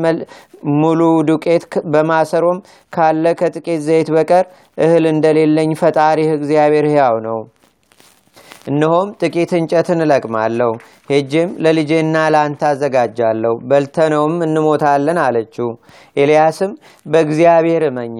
ሙሉ 0.76 1.00
ዱቄት 1.28 1.64
በማሰሮም 1.92 2.58
ካለ 2.92 3.24
ከጥቂት 3.40 3.80
ዘይት 3.86 4.08
በቀር 4.14 4.44
እህል 4.78 5.04
እንደሌለኝ 5.12 5.70
ፈጣሪህ 5.80 6.30
እግዚአብሔር 6.38 6.86
ሕያው 6.90 7.16
ነው። 7.26 7.38
እነሆም 8.68 9.08
ጥቂት 9.20 9.50
እንጨትን 9.58 10.00
እለቅማለሁ፣ 10.04 10.70
ሄጄም 11.10 11.50
ለልጄና 11.64 12.16
ለአንተ 12.34 12.62
አዘጋጃለሁ፣ 12.70 13.54
በልተነውም 13.70 14.34
እንሞታለን 14.46 15.18
አለችው። 15.24 15.68
ኤልያስም 16.16 16.72
በእግዚአብሔር 17.06 17.84
እመኚ፣ 17.88 18.16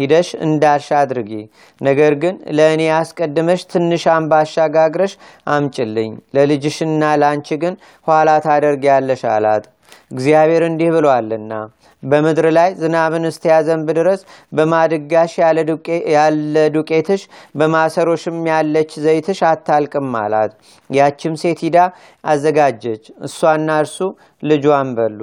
ሂደሽ 0.00 0.28
እንዳልሽ 0.46 0.88
አድርጊ፣ 0.98 1.32
ነገር 1.80 2.14
ግን 2.22 2.36
ለእኔ 2.58 2.82
አስቀድመሽ 2.98 3.62
ትንሽ 3.72 4.04
አምባሻ 4.14 4.66
ጋግረሽ 4.74 5.14
አምጭልኝ፣ 5.54 6.12
ለልጅሽና 6.36 7.02
ለአንቺ 7.20 7.58
ግን 7.62 7.76
ኋላ 8.06 8.30
ታደርጊያለሽ 8.46 9.22
አላት። 9.34 9.66
እግዚአብሔር 10.12 10.62
እንዲህ 10.66 10.88
ብሏልና 10.94 11.52
በምድር 12.02 12.46
ላይ 12.56 12.70
ዝናብን 12.80 13.24
እስቲያዘንብ 13.30 13.88
ድረስ 13.98 14.20
በማድጋሽ 14.52 15.32
ያለ 16.14 16.38
ዱቄትሽ 16.76 17.22
በማሰሮሽም 17.54 18.38
ያለች 18.50 18.92
ዘይትሽ 19.04 19.40
አታልቅም 19.50 20.10
አላት። 20.22 20.52
ያችም 20.90 21.34
ሴት 21.42 21.60
ሂዳ 21.66 21.78
አዘጋጀች። 22.24 23.04
እሷና 23.28 23.78
እርሱ 23.82 23.98
ልጇን 24.42 24.90
በሉ። 24.98 25.20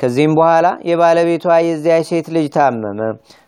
ከዚህም 0.00 0.32
በኋላ 0.38 0.66
የባለቤቷ 0.88 1.56
የዚያች 1.66 2.06
ሴት 2.10 2.28
ልጅ 2.36 2.46
ታመመ። 2.56 3.00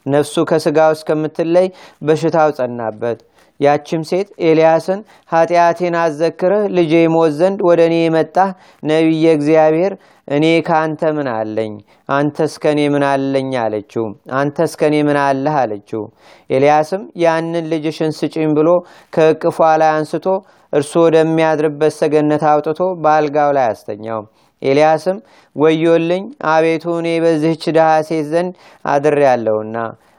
ነፍሱ 0.06 0.44
ከስጋው 0.50 0.92
እስከምትለይ 0.96 1.68
በሽታው 2.02 2.50
ጸናበት። 2.58 3.18
ያችም 3.60 4.02
ሴት 4.08 4.28
ኤልያስን 4.46 5.00
ኃጢአቴን 5.32 5.94
አዘክረህ 6.00 6.64
ልጄ 6.76 6.92
ሞት 7.14 7.32
ዘንድ 7.38 7.58
ወደ 7.68 7.80
እኔ 7.88 7.94
የመጣህ 8.00 8.50
ነቢየ 8.82 9.26
እግዚአብሔር 9.36 9.92
እኔ 10.28 10.44
ከአንተ 10.66 11.02
ምን 11.16 11.28
አለኝ? 11.34 11.72
አንተስ 12.10 12.54
ከእኔ 12.62 12.80
ምን 12.94 13.04
አለኝ 13.10 13.50
አለችው። 13.62 14.04
አንተስ 14.36 14.72
ከእኔ 14.80 14.94
ምን 15.08 15.18
አለህ 15.22 15.56
አለችው። 15.62 16.02
ኤልያስም 16.50 17.02
ያንን 17.24 17.66
ልጅሽን 17.72 18.12
ስጪኝ 18.18 18.50
ብሎ 18.58 18.68
ከእቅፏ 19.12 19.58
ላይ 19.82 19.90
አንስቶ 19.96 20.26
እርሱ 20.72 20.92
ወደሚያድርበት 21.04 21.94
ሰገነት 21.98 22.42
አውጥቶ 22.50 22.80
በአልጋው 23.02 23.50
ላይ 23.56 23.66
አስተኛው። 23.72 24.20
ኤልያስም 24.62 25.18
ወዮልኝ፣ 25.56 26.24
አቤቱ 26.52 26.84
እኔ 27.00 27.08
በዚህች 27.24 27.64
ድሃ 27.76 27.88
ሴት 28.08 28.26
ዘንድ 28.32 28.52
አድሬያለሁና 28.84 29.76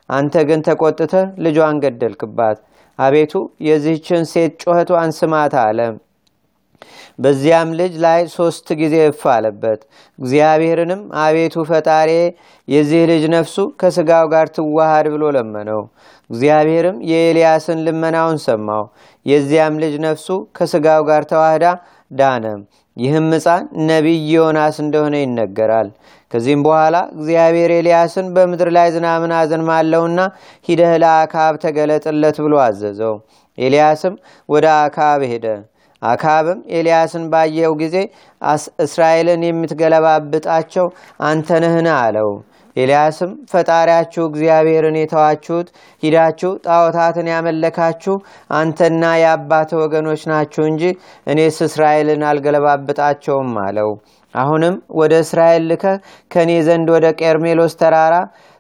አንተ 0.10 0.44
ግን 0.50 0.60
ተቆጥተህ 0.68 1.14
ልጇን 1.46 1.80
ገደልክባት። 1.84 2.58
አቤቱ 3.00 3.34
የዚህችን 3.68 4.22
ሴት 4.32 4.54
ጩኸቷን 4.64 5.12
ስማት 5.18 5.56
አለ። 5.64 5.80
በዚያም 7.20 7.70
ልጅ 7.80 7.94
ላይ 8.04 8.20
ሶስት 8.34 8.68
ጊዜ 8.80 8.96
እፍ 9.08 9.22
አለበት። 9.34 9.80
እግዚአብሔርንም 10.20 11.02
አቤቱ 11.22 11.56
ፈጣሪ 11.70 12.10
የዚህ 12.68 13.02
ልጅ 13.12 13.24
ነፍሱ 13.36 13.66
ከስጋው 13.82 14.26
ጋር 14.34 14.48
ትዋሃድ 14.58 15.08
ብሎ 15.14 15.24
ለመነው። 15.38 15.82
እግዚአብሔርም 16.30 16.98
የኤልያስን 17.12 17.82
ልመናውን 17.88 18.40
ሰማው። 18.46 18.84
የዚያም 19.26 19.80
ልጅ 19.84 19.96
ነፍሱ 20.06 20.28
ከስጋው 20.58 21.04
ጋር 21.10 21.24
ተዋህዳ 21.32 21.66
ዳነ። 22.12 22.46
ይህም 22.98 23.28
ሕፃን 23.34 23.64
ነቢይ 23.90 24.20
ዮናስ 24.32 24.76
እንደሆነ 24.84 25.16
ይነገራል። 25.22 25.90
ከዚህም 26.32 26.62
በኋላ 26.66 26.96
እግዚአብሔር 27.16 27.72
ኤልያስን 27.76 28.28
በምድር 28.36 28.70
ላይ 28.78 28.88
ዝናብን 28.96 29.34
አዘንማለሁና 29.38 30.20
ሂደህ 30.68 30.94
ለአካብ 31.04 31.54
ተገለጥለት 31.64 32.38
ብሎ 32.46 32.54
አዘዘው። 32.66 33.16
ኤልያስም 33.58 34.16
ወደ 34.50 34.66
አካብ 34.80 35.22
ሄደ። 35.32 35.46
አካብም 36.02 36.60
ኤልያስን 36.78 37.24
ባየው 37.32 37.74
ጊዜ 37.80 37.96
እስራኤልን 38.86 39.44
የምትገለባብጣቸው 39.48 40.88
አንተ 41.28 41.50
ነህን 41.64 41.88
አለው። 41.96 42.30
ኤልያስም 42.78 43.32
ፈጣሪያችሁ 43.52 44.24
እግዚአብሔርን 44.28 44.98
የተዋችሁት 45.00 45.70
ሂዳችሁ 46.04 46.52
ጣዖታትን 46.68 47.30
ያመለካችሁ 47.34 48.16
አንተና 48.58 49.14
የአባት 49.22 49.72
ወገኖች 49.82 50.24
ናችሁ 50.32 50.66
እንጂ 50.72 50.84
እኔስ 51.28 51.58
እስራኤልን 51.68 52.24
አልገለባብጣቸውም 52.30 53.54
አለው። 53.64 53.92
አሁንም 54.36 54.76
ወደ 55.00 55.14
እስራኤል 55.24 55.64
ልከህ 55.70 55.96
ከእኔ 56.32 56.52
ዘንድ 56.68 56.88
ወደ 56.96 57.08
ቄርሜሎስ 57.20 57.74
ተራራ 57.82 58.16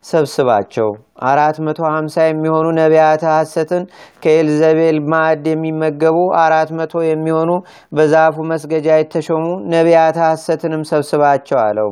ሰብስባቸው 0.06 0.90
አራት 1.28 1.58
መቶ 1.66 1.80
ሀምሳ 1.92 2.16
የሚሆኑ 2.26 2.68
ነቢያተ 2.80 3.24
ሐሰትን 3.32 3.84
ከኤልዘቤል 4.24 5.00
ማዕድ 5.12 5.46
የሚመገቡ 5.52 6.18
አራት 6.44 6.72
መቶ 6.80 7.04
የሚሆኑ 7.08 7.52
በዛፉ 7.92 8.46
መስገጃ 8.52 8.98
የተሾሙ 8.98 9.46
ነቢያተ 9.74 10.20
ሐሰትንም 10.28 10.84
ሰብስባቸው 10.92 11.60
አለው። 11.66 11.90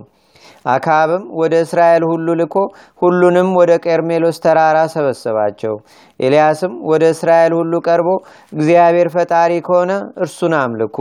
አካብም 0.65 1.23
ወደ 1.39 1.53
እስራኤል 1.65 2.03
ሁሉ 2.09 2.27
ልኮ 2.39 2.55
ሁሉንም 3.01 3.49
ወደ 3.59 3.71
ቄርሜሎስ 3.85 4.37
ተራራ 4.45 4.77
ሰበሰባቸው። 4.93 5.73
ኤልያስም 6.19 6.73
ወደ 6.91 7.03
እስራኤል 7.15 7.53
ሁሉ 7.59 7.73
ቀርቦ 7.87 8.09
እግዚአብሔር 8.53 9.09
ፈጣሪ 9.15 9.53
ከሆነ 9.67 9.91
እርሱን 10.23 10.55
አምልኩ፣ 10.61 10.97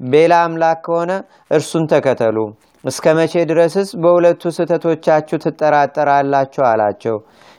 ቤላ 0.00 0.34
አምላክ 0.44 0.78
ከሆነ 0.86 1.12
እርሱን 1.50 1.84
ተከተሉ። 1.92 2.36
እስከ 2.84 3.06
መቼ 3.16 3.32
ድረስስ 3.50 3.88
በሁለቱ 4.02 4.42
ስህተቶቻችሁ 4.56 5.36
ትጠራጠራላችሁ? 5.44 6.62
አላቸው። 6.70 7.16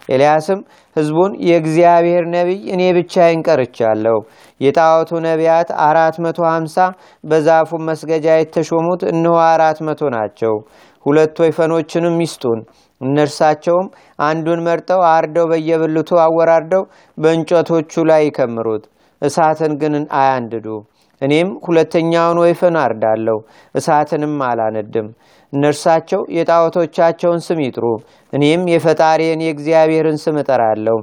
ኤልያስም 0.09 0.59
ሕዝቡን 0.95 1.31
የእግዚአብሔር 1.47 2.23
ነቢይ 2.33 2.59
እኔ 2.73 2.81
ብቻዬን 2.97 3.43
ቀርቻለሁ። 3.47 4.17
የጣዖቱ 4.61 5.11
ነቢያት 5.25 5.69
አራት 5.85 6.15
መቶ 6.25 6.39
ሀምሳ 6.49 6.75
በዛፉ 7.23 7.79
መስገጃ 7.87 8.27
የተሾሙት 8.35 9.01
እነሆ 9.11 9.37
አራት 9.47 9.79
መቶ 9.87 10.01
ናቸው። 10.15 10.53
ሁለት 11.05 11.35
ወይፈኖችንም 11.43 12.17
ይስጡን። 12.23 12.59
እነርሳቸውም 13.01 13.87
አንዱን 14.19 14.59
መርጠው 14.67 15.01
አርደው 15.09 15.45
በየብልቱ 15.51 16.09
አወራርደው 16.25 16.83
በእንጨቶቹ 17.17 18.03
ላይ 18.09 18.21
ይከምሩት፣ 18.27 18.83
እሳትን 19.21 19.73
ግን 19.81 19.93
አያንድዱ። 20.19 20.67
እኔም 21.21 21.49
ሁለተኛውን 21.65 22.37
ወይፈን 22.43 22.77
አርዳለሁ፣ 22.81 23.37
እሳትንም 23.75 24.35
አላነድም። 24.47 25.07
እነርሳቸው 25.53 26.21
የጣዖቶቻቸውን 26.37 27.41
ስም 27.47 27.59
ይጥሩ፣ 27.65 27.85
እኔም 28.33 28.61
የፈጣሪን 28.73 29.43
የእግዚአብሔርን 29.45 30.17
ስም 30.23 30.37
እጠራለሁ። 30.41 30.97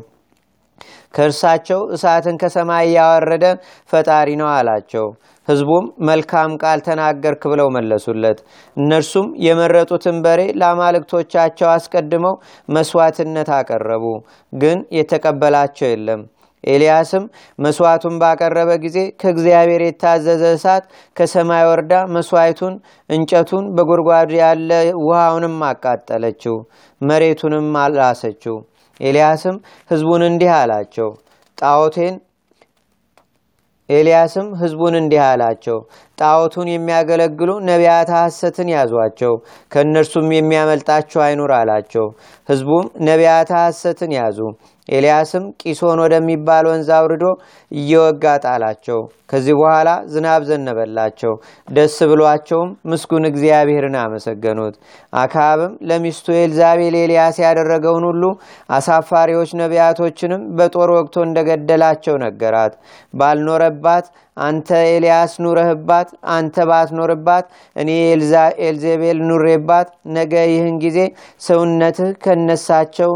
ከእርሳቸው 1.14 1.80
እሳትን 1.94 2.36
ከሰማይ 2.42 2.86
ያወረደ 2.96 3.44
ፈጣሪ 3.90 4.28
ነው 4.40 4.48
አላቸው። 4.56 5.06
ሕዝቡም 5.50 5.86
መልካም 6.08 6.50
ቃል 6.62 6.80
ተናገርክ 6.86 7.42
ብለው 7.52 7.68
መለሱለት። 7.76 8.38
እነርሱም 8.76 9.28
የመረጡትን 9.44 10.18
በሬ 10.24 10.40
ለአማልክቶቻቸው 10.60 11.68
አስቀድመው 11.70 12.34
መስዋዕትነት 12.68 13.50
አቀረቡ፣ 13.58 14.04
ግን 14.52 14.78
የተቀበላቸው 14.98 15.88
የለም። 15.90 16.22
ኤልያስም 16.64 17.24
መስዋዕቱን 17.58 18.16
ባቀረበ 18.22 18.70
ጊዜ 18.82 18.98
ከእግዚአብሔር 19.20 19.82
የታዘዘ 19.84 20.42
እሳት 20.56 20.84
ከሰማይ 21.16 21.64
ወርዳ 21.68 21.92
መስዋዕቱን፣ 22.16 22.74
እንጨቱን፣ 23.10 23.64
በጉድጓዱ 23.76 24.30
ያለ 24.40 24.70
ውሃውንም 25.04 25.56
አቃጠለችው፣ 25.70 26.56
መሬቱንም 27.00 27.68
አላሰችው። 27.84 28.56
ኤልያስም 29.00 29.56
ሕዝቡን 29.90 30.24
እንዲህ 30.26 30.52
አላቸው 30.58 31.08
ጣዖቴን 31.58 32.14
ኤልያስም 33.90 34.48
ሕዝቡን 34.54 34.94
እንዲህ 35.00 35.22
አላቸው 35.26 35.78
ጣዖቱን 36.20 36.68
የሚያገለግሉ 36.72 37.50
ነቢያት 37.68 38.10
ሐሰትን 38.16 38.68
ያዟቸው፣ 38.74 39.34
ከእነርሱም 39.72 40.28
የሚያመልጣቸው 40.36 41.22
አይኑር 41.26 41.52
አላቸው። 41.58 42.06
ሕዝቡም 42.48 42.86
ነቢያት 43.08 43.50
ሐሰትን 43.58 44.12
ያዙ። 44.18 44.38
ኤልያስም 44.88 45.44
ቂሶን 45.62 45.98
ወደሚባል 46.04 46.64
ወንዝ 46.68 46.88
አውርዶ 46.96 47.24
እየወጋ 47.72 48.24
ጣላቸው። 48.44 48.98
ከዚህ 49.30 49.54
በኋላ 49.58 49.88
ዝናብ 50.12 50.42
ዘነበላቸው። 50.48 51.32
ደስ 51.68 51.96
ብሏቸውም 52.10 52.70
ምስጉን 52.90 53.24
እግዚአብሔርን 53.28 53.96
አመሰገኑት። 54.00 54.74
አክዓብም 55.16 55.74
ለሚስቱ 55.90 56.26
ኤልዛቤል 56.40 56.94
ኤልያስ 57.02 57.36
ያደረገውን 57.44 58.06
ሁሉ 58.10 58.24
አሳፋሪዎች 58.76 59.52
ነቢያቶችንም 59.62 60.42
በጦር 60.58 60.90
ወግቶ 60.96 61.16
እንደገደላቸው 61.26 62.16
ነገራት። 62.24 62.74
ባልኖረባት 63.14 64.08
አንተ 64.42 64.68
ኤልያስ 64.90 65.32
ኑረህባት፣ 65.44 66.09
አንተ 66.34 66.66
ባትኖርባት 66.70 67.46
እኔ 67.76 67.90
ኤልዜቤል 68.66 69.18
ኑሬባት፣ 69.30 69.88
ነገ 70.16 70.34
ይህን 70.50 70.76
ጊዜ 70.84 70.98
ሰውነትህ 71.42 72.10
ከነሳቸው 72.24 73.12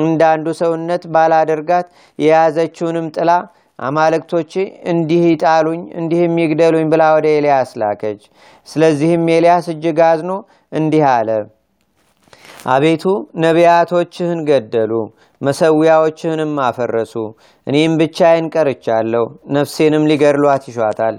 እንዳንዱ 0.00 0.46
ሰውነት 0.60 1.04
ባላደርጋት 1.14 1.86
የያዘችውንም 2.18 3.08
ጥላ 3.16 3.30
አማልክቶቼ 3.78 4.52
እንዲህ 4.90 5.24
ይጣሉኝ 5.30 5.80
እንዲህም 6.00 6.38
ይግደሉኝ 6.42 6.86
ብላ 6.92 7.02
ወደ 7.16 7.26
ኤልያስ 7.34 7.72
ላከች። 7.80 8.22
ስለዚህም 8.68 9.26
ኤልያስ 9.34 9.66
እጅግ 9.72 10.00
አዝኖ 10.06 10.32
እንዲህ 10.72 11.04
አለ። 11.10 11.28
አቤቱ 12.66 13.04
ነቢያቶችህን 13.42 14.38
ገደሉ፣ 14.48 14.92
መሰዊያዎችህንም 15.40 16.52
አፈረሱ። 16.64 17.12
እኔም 17.66 17.92
ብቻዬን 18.00 18.46
ቀርቻለሁ፣ 18.54 19.24
ነፍሴንም 19.56 20.06
ሊገድሏት 20.10 20.64
ይሿታል። 20.70 21.16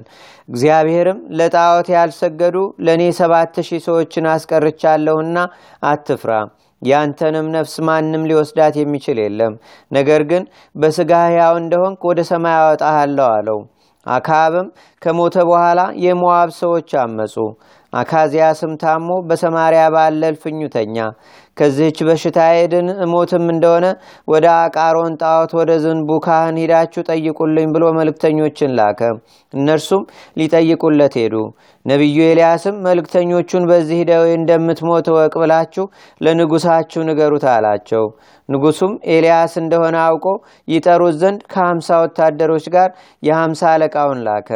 እግዚአብሔርም 0.50 1.20
ለጣዖት 1.40 1.88
ያልሰገዱ 1.96 2.56
ለእኔ 2.86 3.04
ሰባት 3.20 3.56
ሺህ 3.68 3.82
ሰዎችን 3.88 4.28
አስቀርቻለሁና 4.34 5.38
አትፍራ 5.84 6.32
ያንተንም 6.82 7.48
ነፍስ 7.56 7.76
ማንም 7.88 8.28
ሊወስዳት 8.30 8.76
የሚችል 8.80 9.18
የለም። 9.22 9.54
ነገር 9.92 10.24
ግን 10.32 10.44
በሥጋ 10.76 11.12
ሕያው 11.30 11.56
እንደሆንክ 11.62 12.02
ወደ 12.10 12.22
ሰማይ 12.30 12.58
አወጣሃለሁ 12.60 13.28
አለው። 13.38 13.60
አካብም 14.06 14.68
ከሞተ 15.02 15.38
በኋላ 15.48 15.80
የሞዓብ 16.04 16.50
ሰዎች 16.60 16.90
አመፁ። 17.02 17.36
አካዚያስም 17.98 18.74
ታሞ 18.82 19.18
በሰማርያ 19.28 19.84
ባለ 19.96 20.22
እልፍኙ 20.30 20.60
ከዚህች 21.58 22.00
በሽታ 22.08 22.40
ሄድን 22.50 22.88
እሞትም 23.04 23.46
እንደሆነ 23.54 23.86
ወደ 24.28 24.46
አቃሮን 24.58 25.14
ጣዖት 25.22 25.52
ወደ 25.60 25.72
ዝንቡ 25.84 26.18
ካህን 26.26 26.58
ሂዳችሁ 26.62 27.02
ጠይቁልኝ 27.10 27.68
ብሎ 27.76 27.86
መልእክተኞችን 27.98 28.76
ላከ። 28.80 29.00
እነርሱም 29.54 30.04
ሊጠይቁለት 30.38 31.16
ሄዱ። 31.22 31.36
ነቢዩ 31.86 32.18
ኤልያስም 32.28 32.76
መልእክተኞቹን 32.88 33.66
በዚህ 33.70 34.02
ደዌ 34.10 34.26
እንደምትሞት 34.40 35.08
እወቅ 35.12 35.34
ብላችሁ 35.42 35.86
ለንጉሳችሁ 36.22 37.04
ንገሩት 37.10 37.46
አላቸው። 37.54 38.06
ንጉሱም 38.50 38.94
ኤልያስ 39.14 39.54
እንደሆነ 39.62 39.96
አውቆ 40.06 40.26
ይጠሩት 40.68 41.16
ዘንድ 41.22 41.40
ከሀምሳ 41.54 41.90
ወታደሮች 42.04 42.68
ጋር 42.76 42.90
የሀምሳ 43.24 43.64
አለቃውን 43.74 44.22
ላከ። 44.28 44.50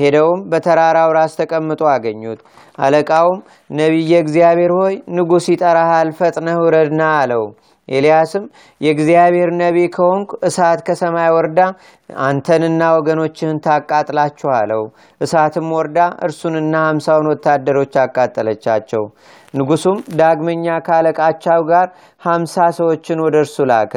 ሄደውም 0.00 0.40
በተራራው 0.50 1.10
ራስ 1.16 1.32
ተቀምጦ 1.40 1.82
አገኙት። 1.92 2.40
አለቃውም 2.78 3.40
ነቢየ 3.70 4.12
እግዚአብሔር 4.24 4.72
ሆይ 4.78 4.94
ንጉሥ 5.16 5.46
ይጠራሃል፣ 5.54 6.10
ፈጥነህ 6.18 6.58
ውረድና 6.62 7.02
አለው። 7.18 7.44
ኤልያስም 7.88 8.44
የእግዚአብሔር 8.80 9.50
ነቢይ 9.60 9.86
ከሆንኩ 9.94 10.30
እሳት 10.48 10.80
ከሰማይ 10.86 11.30
ወርዳ 11.36 11.60
አንተንና 12.24 12.82
ወገኖችህን 12.96 13.58
ታቃጥላችሁ 13.64 14.48
አለው። 14.58 14.82
እሳትም 15.20 15.68
ወርዳ 15.74 15.98
እርሱንና 16.26 16.74
ሀምሳውን 16.86 17.30
ወታደሮች 17.32 17.94
አቃጠለቻቸው። 18.04 19.04
ንጉሱም 19.54 19.98
ዳግመኛ 20.18 20.76
ከአለቃቸው 20.86 21.62
ጋር 21.70 21.86
ሀምሳ 22.22 22.66
ሰዎችን 22.78 23.24
ወደ 23.24 23.36
እርሱ 23.44 23.66
ላከ። 23.70 23.94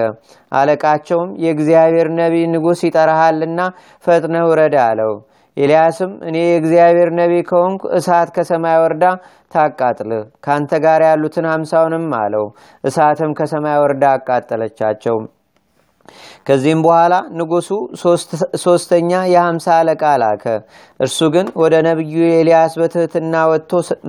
አለቃቸውም 0.52 1.30
የእግዚአብሔር 1.44 2.10
ነቢይ 2.20 2.48
ንጉሥ 2.54 2.82
ይጠራሃልና 2.88 3.60
ፈጥነህ 4.06 4.48
ውረድ 4.50 4.78
አለው። 4.84 5.14
ኤልያስም 5.58 6.12
እኔ 6.28 6.38
የእግዚአብሔር 6.44 7.10
ነቢይ 7.18 7.44
ከሆንኩ 7.50 7.84
እሳት 7.98 8.30
ከሰማይ 8.36 8.78
ወርዳ 8.84 9.06
ታቃጥልህ 9.54 10.24
ካንተ 10.46 10.80
ጋር 10.86 11.02
ያሉትን 11.08 11.48
ሀምሳውንም 11.52 12.08
አለው። 12.20 12.46
እሳትም 12.84 13.32
ከሰማይ 13.40 13.78
ወርዳ 13.84 14.04
አቃጠለቻቸው። 14.18 15.18
ከዚህም 16.48 16.80
በኋላ 16.86 17.14
ንጉሱ 17.38 17.70
ሶስተኛ 18.64 19.12
የሀምሳ 19.34 19.68
አለቃ 19.78 20.04
ላከ። 20.22 20.46
እርሱ 21.00 21.20
ግን 21.36 21.48
ወደ 21.62 21.76
ነቢዩ 21.88 22.16
ኤልያስ 22.34 22.74
በትህትና 22.82 23.36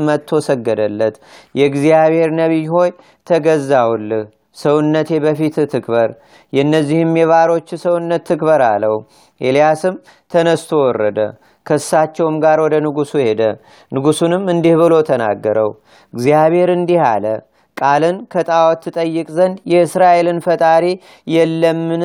መጥቶ 0.08 0.40
ሰገደለት። 0.48 1.16
የእግዚአብሔር 1.54 2.32
ነቢይ 2.40 2.64
ሆይ 2.74 2.90
ተገዛውልህ፣ 3.26 4.24
ሰውነቴ 4.56 5.10
በፊትህ 5.24 5.66
ትክበር፣ 5.72 6.10
የእነዚህም 6.52 7.12
የባሮች 7.20 7.68
ሰውነት 7.84 8.22
ትክበር 8.28 8.62
አለው። 8.68 8.96
ኤልያስም 9.40 9.94
ተነስቶ 10.32 10.70
ወረደ። 10.84 11.18
ከእሳቸውም 11.66 12.36
ጋር 12.44 12.58
ወደ 12.64 12.74
ንጉሱ 12.86 13.12
ሄደ። 13.24 13.42
ንጉሱንም 13.92 14.44
እንዲህ 14.52 14.74
ብሎ 14.80 14.94
ተናገረው። 15.08 15.70
እግዚአብሔር 16.12 16.70
እንዲህ 16.76 17.00
አለ 17.10 17.26
ቃልን 17.76 18.16
ከጣዖት 18.32 18.80
ትጠይቅ 18.84 19.28
ዘንድ 19.36 19.56
የእስራኤልን 19.72 20.38
ፈጣሪ 20.44 20.84
የለምን? 21.26 22.02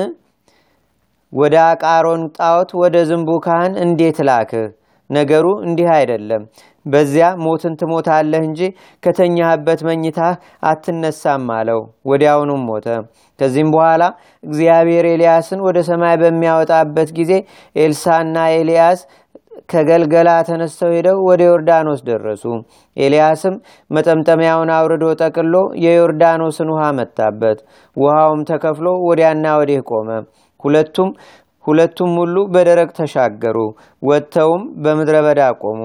ወደ 1.34 1.56
አቃሮን 1.66 2.22
ጣዖት 2.38 2.72
ወደ 2.82 2.96
ዝንቡ 3.10 3.32
ካህን 3.46 3.74
እንዴት 3.84 4.20
ላክህ? 4.28 4.66
ነገሩ 5.10 5.46
እንዲህ 5.66 5.88
አይደለም። 5.96 6.42
በዚያ 6.90 7.28
ሞትን 7.44 7.74
ትሞታለህ 7.80 8.44
እንጂ 8.48 8.62
ከተኛህበት 9.04 9.80
መኝታህ 9.88 10.34
አትነሳም 10.70 11.48
አለው። 11.58 11.80
ወዲያውኑም 12.06 12.64
ሞተ። 12.70 12.88
ከዚህም 13.40 13.72
በኋላ 13.76 14.04
እግዚአብሔር 14.44 15.06
ኤልያስን 15.12 15.60
ወደ 15.68 15.80
ሰማይ 15.90 16.16
በሚያወጣበት 16.22 17.10
ጊዜ 17.20 17.32
ኤልሳና 17.76 18.36
ኤልያስ 18.58 19.02
ከገልገላ 19.70 20.30
ተነስተው 20.48 20.92
ሄደው 20.96 21.18
ወደ 21.28 21.42
ዮርዳኖስ 21.48 22.00
ደረሱ። 22.08 22.44
ኤልያስም 22.98 23.56
መጠምጠሚያውን 23.92 24.70
አውርዶ 24.76 25.06
ጠቅሎ 25.22 25.56
የዮርዳኖስን 25.84 26.70
ውሃ 26.74 26.84
መታበት። 27.00 27.60
ውሃውም 27.98 28.42
ተከፍሎ 28.50 28.88
ወዲያና 29.08 29.46
ወዲህ 29.60 29.82
ቆመ። 29.92 30.10
ሁለቱም 30.60 31.10
ሁለቱም 31.66 32.12
ሁሉ 32.20 32.36
በደረቅ 32.54 32.90
ተሻገሩ። 32.98 33.58
ወጥተውም 34.02 34.64
በምድረ 34.84 35.16
በዳ 35.26 35.42
ቆሙ። 35.62 35.82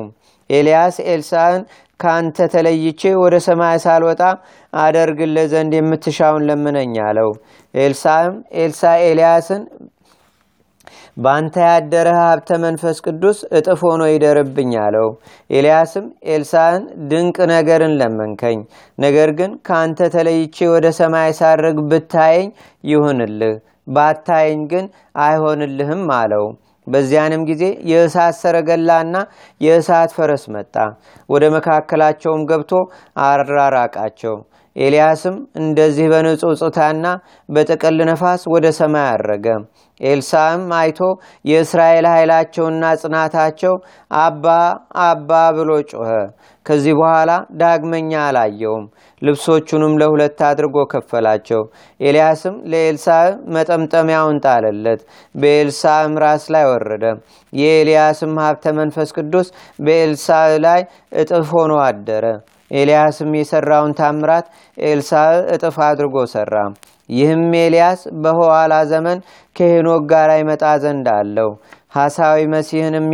ኤልያስ 0.55 0.97
ኤልሳዕን 1.11 1.63
ከአንተ 2.01 2.47
ተለይቼ 2.53 3.03
ወደ 3.21 3.35
ሰማይ 3.47 3.77
ሳልወጣ 3.85 4.23
አደርግልህ 4.77 5.47
ዘንድ 5.53 5.73
የምትሻውን 5.77 6.47
ለምነኝ 6.49 6.95
አለው። 7.07 7.31
ኤልሳዕም 7.75 8.35
ኤልሳ 8.63 8.83
ኤልያስን 9.07 9.63
በአንተ 11.17 11.57
ያደረ 11.67 12.09
ሀብተ 12.21 12.57
መንፈስ 12.63 12.97
ቅዱስ 13.07 13.39
እጥፍ 13.59 13.81
ሆኖ 13.87 14.03
ይደርብኝ 14.11 14.73
አለው። 14.85 15.09
ኤልያስም 15.51 16.07
ኤልሳዕን 16.33 16.83
ድንቅ 17.11 17.37
ነገርን 17.53 17.95
ለመንከኝ፣ 18.01 18.59
ነገር 18.99 19.31
ግን 19.39 19.53
ከአንተ 19.69 20.09
ተለይቼ 20.15 20.67
ወደ 20.73 20.87
ሰማይ 20.99 21.31
ሳርግ 21.41 21.79
ብታየኝ 21.91 22.49
ይሁንልህ፣ 22.85 23.55
ባታየኝ 23.95 24.61
ግን 24.73 24.85
አይሆንልህም 25.25 26.05
አለው። 26.19 26.47
በዚያንም 26.87 27.43
ጊዜ 27.51 27.63
የእሳት 27.91 28.35
ሰረገላና 28.41 29.15
የእሳት 29.61 30.11
ፈረስ 30.17 30.45
መጣ፣ 30.55 30.75
ወደ 31.29 31.45
መካከላቸውም 31.57 32.43
ገብቶ 32.51 32.73
አራራቃቸው። 33.29 34.37
ኤልያስም 34.77 35.35
እንደዚህ 35.61 36.07
በንጹጽታና 36.13 37.07
በጥቅል 37.49 37.99
ነፋስ 38.09 38.43
ወደ 38.55 38.67
ሰማይ 38.79 39.07
አረገ። 39.13 39.47
ኤልሳዕም 40.01 40.65
አይቶ 40.77 41.01
የእስራኤል 41.45 42.07
ኃይላቸውና 42.13 42.85
ጽናታቸው 43.03 43.75
አባ 44.21 44.47
አባ 45.05 45.29
ብሎ 45.59 45.71
ጮኸ። 45.91 46.09
ከዚህ 46.67 46.95
በኋላ 46.99 47.31
ዳግመኛ 47.61 48.13
አላየውም። 48.25 48.85
ልብሶቹንም 49.23 49.93
ለሁለት 50.01 50.41
አድርጎ 50.49 50.77
ከፈላቸው። 50.93 51.63
ኤልያስም 52.01 52.57
ለኤልሳዕ 52.73 53.27
መጠምጠሚያውን 53.57 54.41
ጣለለት፣ 54.47 55.01
በኤልሳዕም 55.35 56.17
ራስ 56.25 56.47
ላይ 56.55 56.67
ወረደ። 56.73 57.05
የኤልያስም 57.53 58.35
ሀብተ 58.45 58.75
መንፈስ 58.81 59.13
ቅዱስ 59.19 59.49
በኤልሳዕ 59.81 60.51
ላይ 60.67 60.83
እጥፍ 61.15 61.51
ሆኖ 61.57 61.75
አደረ። 61.87 62.27
ኤልያስም 62.75 63.33
የሰራውን 63.39 63.93
ታምራት 63.99 64.47
ኤልሳዕ 64.77 65.35
እጥፍ 65.55 65.77
አድርጎ 65.89 66.17
ሰራ። 66.35 66.55
ይህም 67.11 67.43
ኤልያስ 67.61 68.01
በኋላ 68.25 68.75
ዘመን 68.93 69.19
ከሄኖክ 69.57 70.05
ጋር 70.13 70.31
ይመጣ 70.41 70.65
ዘንድ 70.85 71.09
አለው። 71.15 71.51
ሐሳዊ 71.97 72.39
መሲህንም 72.53 73.07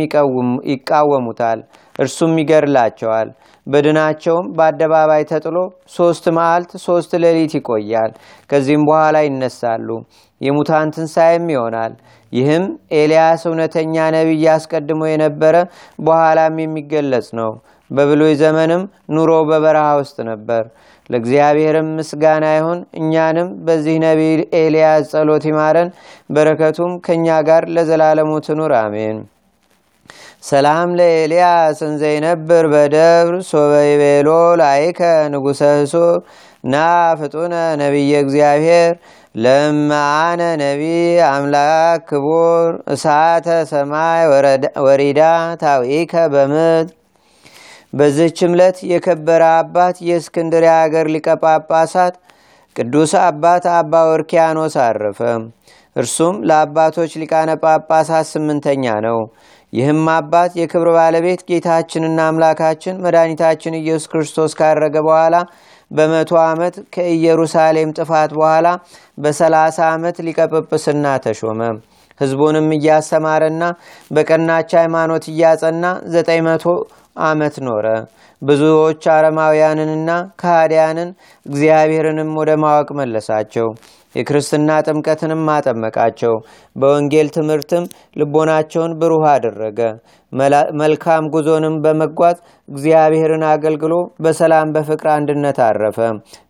ይቃወሙታል፣ 0.71 1.59
እርሱም 1.95 2.33
ይገድላቸዋል። 2.41 3.29
በድናቸውም 3.67 4.45
በአደባባይ 4.57 5.23
ተጥሎ 5.31 5.57
ሶስት 5.95 6.25
መዓልት 6.37 6.71
ሶስት 6.85 7.11
ሌሊት 7.23 7.53
ይቆያል። 7.57 8.11
ከዚህም 8.49 8.85
በኋላ 8.89 9.17
ይነሳሉ፣ 9.25 9.87
የሙታን 10.41 10.93
ትንሣኤም 10.95 11.45
ይሆናል። 11.53 11.93
ይህም 12.33 12.65
ኤልያስ 12.93 13.41
እውነተኛ 13.47 13.95
ነቢይ 14.15 14.45
አስቀድሞ 14.53 15.01
የነበረ 15.09 15.55
በኋላም 15.99 16.55
የሚገለጽ 16.63 17.27
ነው። 17.39 17.51
በብሉይ 17.91 18.33
ዘመንም 18.41 18.83
ኑሮ 19.15 19.31
በበረሃ 19.49 19.87
ውስጥ 19.99 20.17
ነበር። 20.29 20.63
ለእግዚአብሔርም 21.09 21.87
ምስጋና 21.97 22.45
ይሁን። 22.57 22.79
እኛንም 22.99 23.47
በዚህ 23.65 23.97
ነቢይ 24.05 24.33
ኤልያስ 24.59 25.09
ጸሎት 25.11 25.45
ይማረን፣ 25.49 25.89
በረከቱም 26.29 26.93
ከእኛ 27.05 27.27
ጋር 27.49 27.65
ለዘላለሙ 27.75 28.31
ትኑር 28.45 28.73
አሜን። 28.79 29.17
ሰላም 30.43 30.89
ለኤልያስ 30.99 31.79
እንዘይነብር 31.87 32.65
በደብር 32.71 33.35
ሶበይቤሎ 33.49 34.29
ላይከ 34.61 35.01
ንጉሰ 35.33 35.61
ህሱር 35.75 36.15
ና 36.65 36.75
ፍጡነ 37.19 37.53
ነቢየ 37.81 38.13
እግዚአብሔር 38.23 38.93
ለማአነ 39.35 40.41
ነቢ 40.61 40.81
አምላክ 41.29 42.01
ክቡር 42.09 42.65
እሳተ 42.93 43.47
ሰማይ 43.71 44.23
ወሪዳ 44.85 45.21
ታዊከ 45.61 46.13
በምድር 46.33 46.87
በዚህች 47.93 48.39
ዕለት 48.47 48.77
የከበረ 48.91 49.43
አባት 49.57 49.95
የእስክንድርያ 50.07 50.73
አገር 50.83 51.07
ሊቀ 51.13 51.27
ጳጳሳት 51.43 52.15
ቅዱስ 52.75 53.13
አባት 53.23 53.65
አባ 53.73 53.93
ወርኪያኖስ 54.09 54.75
አረፈ። 54.83 55.19
እርሱም 55.95 56.35
ለአባቶች 56.49 57.11
ሊቃነ 57.21 57.51
ጳጳሳት 57.63 58.27
ስምንተኛ 58.29 58.85
ነው። 59.07 59.17
ይህም 59.73 60.05
አባት 60.13 60.51
የክብር 60.59 60.89
ባለቤት 60.95 61.41
ጌታችንና 61.49 62.19
አምላካችን 62.29 63.01
መድኃኒታችን 63.03 63.77
ኢየሱስ 63.79 64.05
ክርስቶስ 64.11 64.53
ካረገ 64.59 64.95
በኋላ 65.07 65.35
በመቶ 65.91 66.31
ዓመት 66.45 66.75
ከኢየሩሳሌም 66.95 67.89
ጥፋት 67.97 68.31
በኋላ 68.37 68.67
በሰላሳ 69.17 69.79
ዓመት 69.93 70.17
ሊቀጵጵስና 70.27 71.05
ተሾመ። 71.25 71.61
ህዝቡንም 72.19 72.67
እያስተማረና 72.75 73.63
በቀናች 74.11 74.71
ሃይማኖት 74.79 75.23
እያጸና 75.31 75.85
ዘጠኝ 76.13 76.41
መቶ 76.47 76.65
ዓመት 77.15 77.55
ኖረ። 77.65 77.85
ብዙዎች 78.41 79.03
አረማውያንንና 79.13 80.09
ከሃዲያንን 80.41 81.09
እግዚአብሔርንም 81.45 82.31
ወደ 82.39 82.51
ማወቅ 82.63 82.89
መለሳቸው። 82.99 83.67
የክርስትና 84.15 84.69
ጥምቀትንም 84.85 85.43
አጠመቃቸው። 85.53 86.33
በወንጌል 86.75 87.27
ትምህርትም 87.35 87.83
ልቦናቸውን 88.19 88.95
ብሩህ 89.01 89.25
አደረገ። 89.31 89.79
መልካም 90.81 91.23
ጉዞንም 91.33 91.75
በመጓዝ 91.83 92.37
እግዚአብሔርን 92.69 93.43
አገልግሎ 93.49 93.93
በሰላም 94.21 94.73
በፍቅር 94.75 95.07
አንድነት 95.15 95.57
አረፈ። 95.65 95.97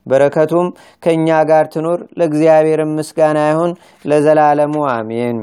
በረከቱም 0.07 0.67
ከእኛ 1.03 1.29
ጋር 1.49 1.65
ትኑር። 1.73 1.99
ለእግዚአብሔር 2.19 2.81
ምስጋና 2.91 3.39
ይሁን 3.49 3.73
ለዘላለሙ 4.05 4.75
አሜን። 4.91 5.39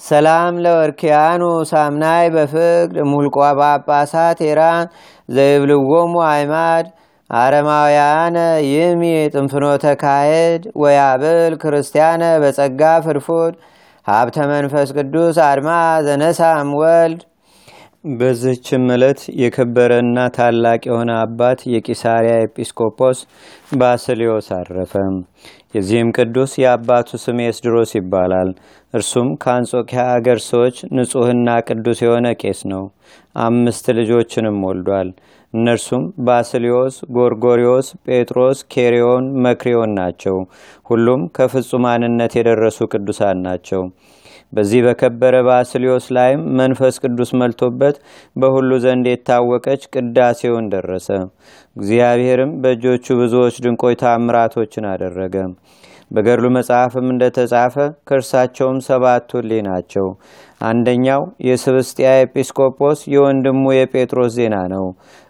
ሰላም 0.00 0.54
ለወርኪያኑ 0.64 1.42
ሳምናይ 1.70 2.26
በፍቅድ 2.34 2.92
ሙልቋ 3.10 3.36
ጳጳሳት 3.60 4.38
ኤራን 4.46 4.86
ዘይብልዎሙ 5.28 6.14
አይማድ 6.28 6.86
አረማውያነ 7.30 8.36
ይሚ 8.68 9.02
ጥንፍኖተ 9.34 9.84
ካሄድ 10.00 10.62
ወያብል 10.82 11.52
ክርስቲያነ 11.62 12.22
በጸጋ 12.42 12.82
ፍድፉድ 13.04 13.54
ሀብተ 14.06 14.36
መንፈስ 14.52 14.88
ቅዱስ 14.96 15.36
አድማ 15.46 15.70
ዘነሳም 16.06 16.70
ወልድ 16.80 17.20
በዚችም 18.12 18.84
ዕለት 18.94 19.20
የከበረና 19.40 20.18
ታላቅ 20.36 20.80
የሆነ 20.88 21.10
አባት 21.24 21.60
የቂሳሪያ 21.72 22.34
ኤጲስቆጶስ 22.44 23.18
ባስልዮስ 23.80 24.48
አረፈ። 24.58 24.92
የዚህም 25.74 26.08
ቅዱስ 26.16 26.52
የአባቱ 26.58 27.18
ስም 27.24 27.38
ኤስድሮስ 27.44 27.90
ይባላል። 27.96 28.48
እርሱም 28.94 29.28
ከአንጾኪያ 29.42 30.04
አገር 30.14 30.38
ሰዎች 30.46 30.76
ንጹሕና 30.96 31.48
ቅዱስ 31.68 31.98
የሆነ 32.04 32.28
ቄስ 32.40 32.60
ነው። 32.72 32.84
አምስት 33.40 33.86
ልጆችንም 33.98 34.58
ወልዷል። 34.66 35.10
እነርሱም 35.54 36.02
ባስልዮስ፣ 36.26 36.96
ጎርጎሪዮስ፣ 37.14 37.86
ጴጥሮስ፣ 38.08 38.58
ኬሪዮን፣ 38.74 39.24
መክሪዮን 39.44 39.92
ናቸው። 39.98 40.36
ሁሉም 40.90 41.22
ከፍጹማንነት 41.36 42.34
የደረሱ 42.38 42.88
ቅዱሳን 42.92 43.38
ናቸው። 43.46 43.82
በዚህ 44.52 44.80
በከበረ 44.86 45.34
ባስልዮስ 45.46 46.06
ላይም 46.16 46.40
መንፈስ 46.60 46.94
ቅዱስ 47.04 47.30
መልቶበት 47.40 47.96
በሁሉ 48.36 48.70
ዘንድ 48.84 49.06
የታወቀች 49.10 49.82
ቅዳሴውን 49.94 50.66
ደረሰ። 50.72 51.08
እግዚአብሔርም 51.76 52.52
በእጆቹ 52.62 53.16
ብዙዎች 53.20 53.56
ድንቆይ 53.64 53.96
ታምራቶችን 54.02 54.86
አደረገ። 54.92 55.36
በገድሉ 56.10 56.46
መጽሐፍም 56.54 57.06
እንደተጻፈ 57.10 57.74
ከእርሳቸውም 58.08 58.78
ሰባቱ 58.86 59.30
ናቸው። 59.66 60.06
አንደኛው 60.62 61.20
የስብስጥያ 61.46 62.08
ኤጲስቆጶስ 62.22 63.00
የወንድሙ 63.12 63.62
የጴጥሮስ 63.74 64.32
ዜና 64.38 64.56
ነው። 64.72 64.86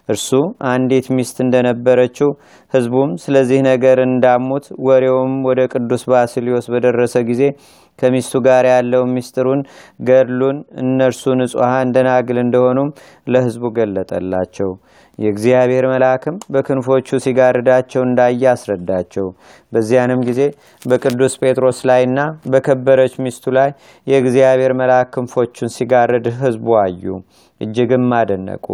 እርሱ 0.09 0.29
አንዲት 0.71 1.05
ሚስት 1.15 1.37
እንደነበረችው 1.43 2.29
ሕዝቡም 2.73 3.11
ስለዚህ 3.23 3.59
ነገር 3.69 3.97
እንዳሙት 4.07 4.65
ወሬውም 4.87 5.35
ወደ 5.47 5.61
ቅዱስ 5.73 6.03
ባስልዮስ 6.11 6.65
በደረሰ 6.73 7.15
ጊዜ 7.29 7.43
ከሚስቱ 8.01 8.41
ጋር 8.47 8.65
ያለው 8.71 9.03
ሚስጥሩን 9.13 9.61
ገድሉን 10.07 10.57
እነርሱ 10.83 11.33
ንጹሐን 11.39 11.91
ደናግል 11.95 12.39
እንደሆኑም 12.43 12.89
ለሕዝቡ 13.27 13.63
ገለጠላቸው። 13.77 14.71
የእግዚአብሔር 15.19 15.85
መልአክም 15.91 16.35
በክንፎቹ 16.53 17.17
ሲጋርዳቸው 17.25 18.01
እንዳየ 18.05 18.43
አስረዳቸው። 18.51 19.27
በዚያንም 19.71 20.21
ጊዜ 20.29 20.41
በቅዱስ 20.81 21.33
ጴጥሮስ 21.41 21.79
ላይና 21.89 22.19
በከበረች 22.51 23.13
ሚስቱ 23.25 23.53
ላይ 23.57 23.69
የእግዚአብሔር 24.07 24.73
መልአክ 24.81 25.09
ክንፎቹን 25.15 25.73
ሲጋርድ 25.75 26.27
ሕዝቡ 26.39 26.67
አዩ፣ 26.81 27.03
እጅግም 27.61 28.07
አደነቁ። 28.17 28.65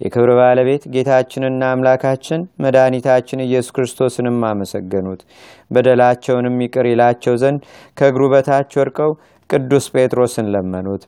የክብር 0.00 0.30
ባለቤት 0.38 0.84
ጌታችንና 0.94 1.62
አምላካችን 1.72 2.42
መድኃኒታችን 2.64 3.44
ኢየሱስ 3.46 3.74
ክርስቶስንም 3.76 4.38
አመሰገኑት። 4.50 5.22
በደላቸውንም 5.70 6.62
ይቅር 6.64 6.88
ይላቸው 6.90 7.36
ዘንድ 7.42 7.60
ከእግሩ 7.96 8.24
በታች 8.34 8.72
ወድቀው 8.80 9.12
ቅዱስ 9.50 9.86
ጴጥሮስን 9.94 10.48
ለመኑት። 10.54 11.04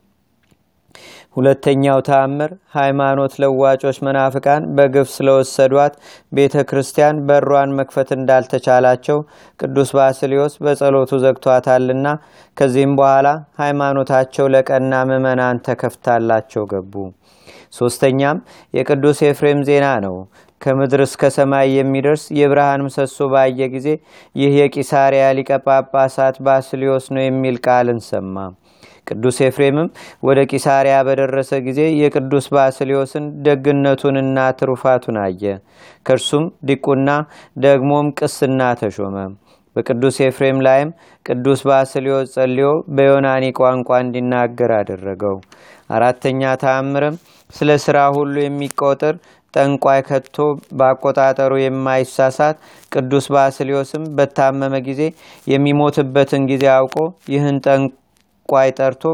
ሁለተኛው 1.36 1.98
ተአምር 2.06 2.50
ሃይማኖት 2.74 3.32
ለዋጮች 3.42 3.96
መናፍቃን 4.06 4.62
በግፍ 4.76 5.08
ስለወሰዷት 5.14 5.94
ቤተ 6.32 6.64
ክርስቲያን 6.70 7.20
በሯን 7.28 7.74
መክፈት 7.78 8.08
እንዳልተቻላቸው 8.16 9.18
ቅዱስ 9.60 9.90
ባስልዮስ 9.98 10.54
በጸሎቱ 10.64 11.20
ዘግቷታልና 11.24 12.06
ከዚህም 12.56 12.94
በኋላ 13.00 13.28
ሃይማኖታቸው 13.62 14.48
ለቀና 14.54 15.02
ምዕመናን 15.10 15.62
ተከፍታላቸው 15.68 16.64
ገቡ። 16.72 16.94
ሶስተኛም 17.72 18.38
የቅዱስ 18.74 19.18
ኤፍሬም 19.28 19.60
ዜና 19.68 19.86
ነው። 20.04 20.16
ከምድር 20.60 21.00
እስከ 21.04 21.30
ሰማይ 21.34 21.68
የሚደርስ 21.74 22.22
የብርሃን 22.38 22.84
ምሰሶ 22.86 23.28
ባየ 23.32 23.68
ጊዜ 23.74 23.88
ይህ 24.36 24.52
የቂሳሪያ 24.60 25.26
ሊቀ 25.38 25.50
ጳጳሳት 25.66 26.38
ባስልዮስ 26.46 27.04
ነው 27.14 27.22
የሚል 27.24 27.58
ቃልን 27.66 28.00
ሰማ። 28.08 28.36
ቅዱስ 29.08 29.36
ኤፍሬምም 29.46 29.88
ወደ 30.22 30.38
ቂሳሪያ 30.50 30.96
በደረሰ 31.06 31.50
ጊዜ 31.66 31.80
የቅዱስ 32.00 32.46
ባስልዮስን 32.54 33.26
ደግነቱንና 33.46 34.38
ትሩፋቱን 34.58 35.18
አየ። 35.22 35.42
ከእርሱም 36.06 36.46
ዲቁና 36.68 37.10
ደግሞም 37.58 38.08
ቅስና 38.18 38.60
ተሾመ። 38.80 39.16
በቅዱስ 39.76 40.16
ኤፍሬም 40.26 40.58
ላይም 40.66 40.90
ቅዱስ 41.26 41.60
ባስልዮስ 41.68 42.28
ጸልዮ 42.34 42.68
በዮናኒ 42.96 43.44
ቋንቋ 43.58 43.98
እንዲናገር 44.04 44.72
አደረገው። 44.78 45.36
አራተኛ 45.90 46.42
ተአምርም 46.62 47.16
ስለ 47.50 47.70
ሥራ 47.84 47.98
ሁሉ 48.16 48.34
የሚቆጥር 48.42 49.14
ጠንቋይ 49.54 50.00
ከቶ 50.08 50.36
በአቆጣጠሩ 50.78 51.52
የማይሳሳት 51.60 52.56
ቅዱስ 52.92 53.26
ባስልዮስም 53.34 54.04
በታመመ 54.16 54.74
ጊዜ 54.88 55.02
የሚሞትበትን 55.46 56.42
ጊዜ 56.50 56.64
አውቆ 56.74 56.96
ይህን 57.34 57.58
ጠንቋይ 57.66 58.70
ጠርቶ 58.78 59.04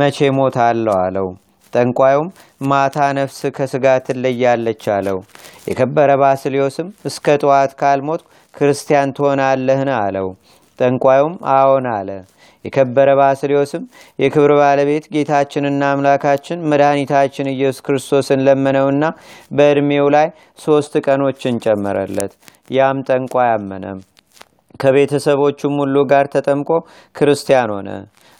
መቼ 0.00 0.30
ሞት 0.38 0.58
አለው 0.66 0.96
አለው። 1.02 1.28
ጠንቋዩም 1.72 2.28
ማታ 2.70 2.98
ነፍስ 3.18 3.40
ከስጋ 3.56 3.86
ትለያለች 4.06 4.84
አለው። 4.94 5.18
የከበረ 5.68 6.10
ባስልዮስም 6.22 6.88
እስከ 7.08 7.36
ጠዋት 7.42 7.72
ካልሞት 7.80 8.22
ክርስቲያን 8.54 9.14
ትሆናለህን 9.16 9.90
አለው። 9.98 10.28
ጠንቋዩም 10.78 11.34
አዎን 11.54 11.86
አለ። 11.92 12.10
የከበረ 12.64 13.08
ባስልዮስም 13.18 13.84
የክብር 14.18 14.52
ባለቤት 14.58 15.04
ጌታችንና 15.14 15.82
አምላካችን 15.92 16.64
መድኃኒታችን 16.70 17.52
ኢየሱስ 17.52 17.84
ክርስቶስን 17.86 18.44
ለመነውና 18.46 19.04
በዕድሜው 19.50 20.08
ላይ 20.16 20.28
ሶስት 20.58 20.94
ቀኖችን 21.06 21.60
ጨመረለት። 21.66 22.32
ያም 22.70 22.98
ጠንቋይ 23.08 23.50
አመነም። 23.54 24.00
ከቤተሰቦቹም 24.80 25.74
ሁሉ 25.82 25.96
ጋር 26.10 26.26
ተጠምቆ 26.34 26.70
ክርስቲያን 27.14 27.70
ሆነ። 27.74 27.88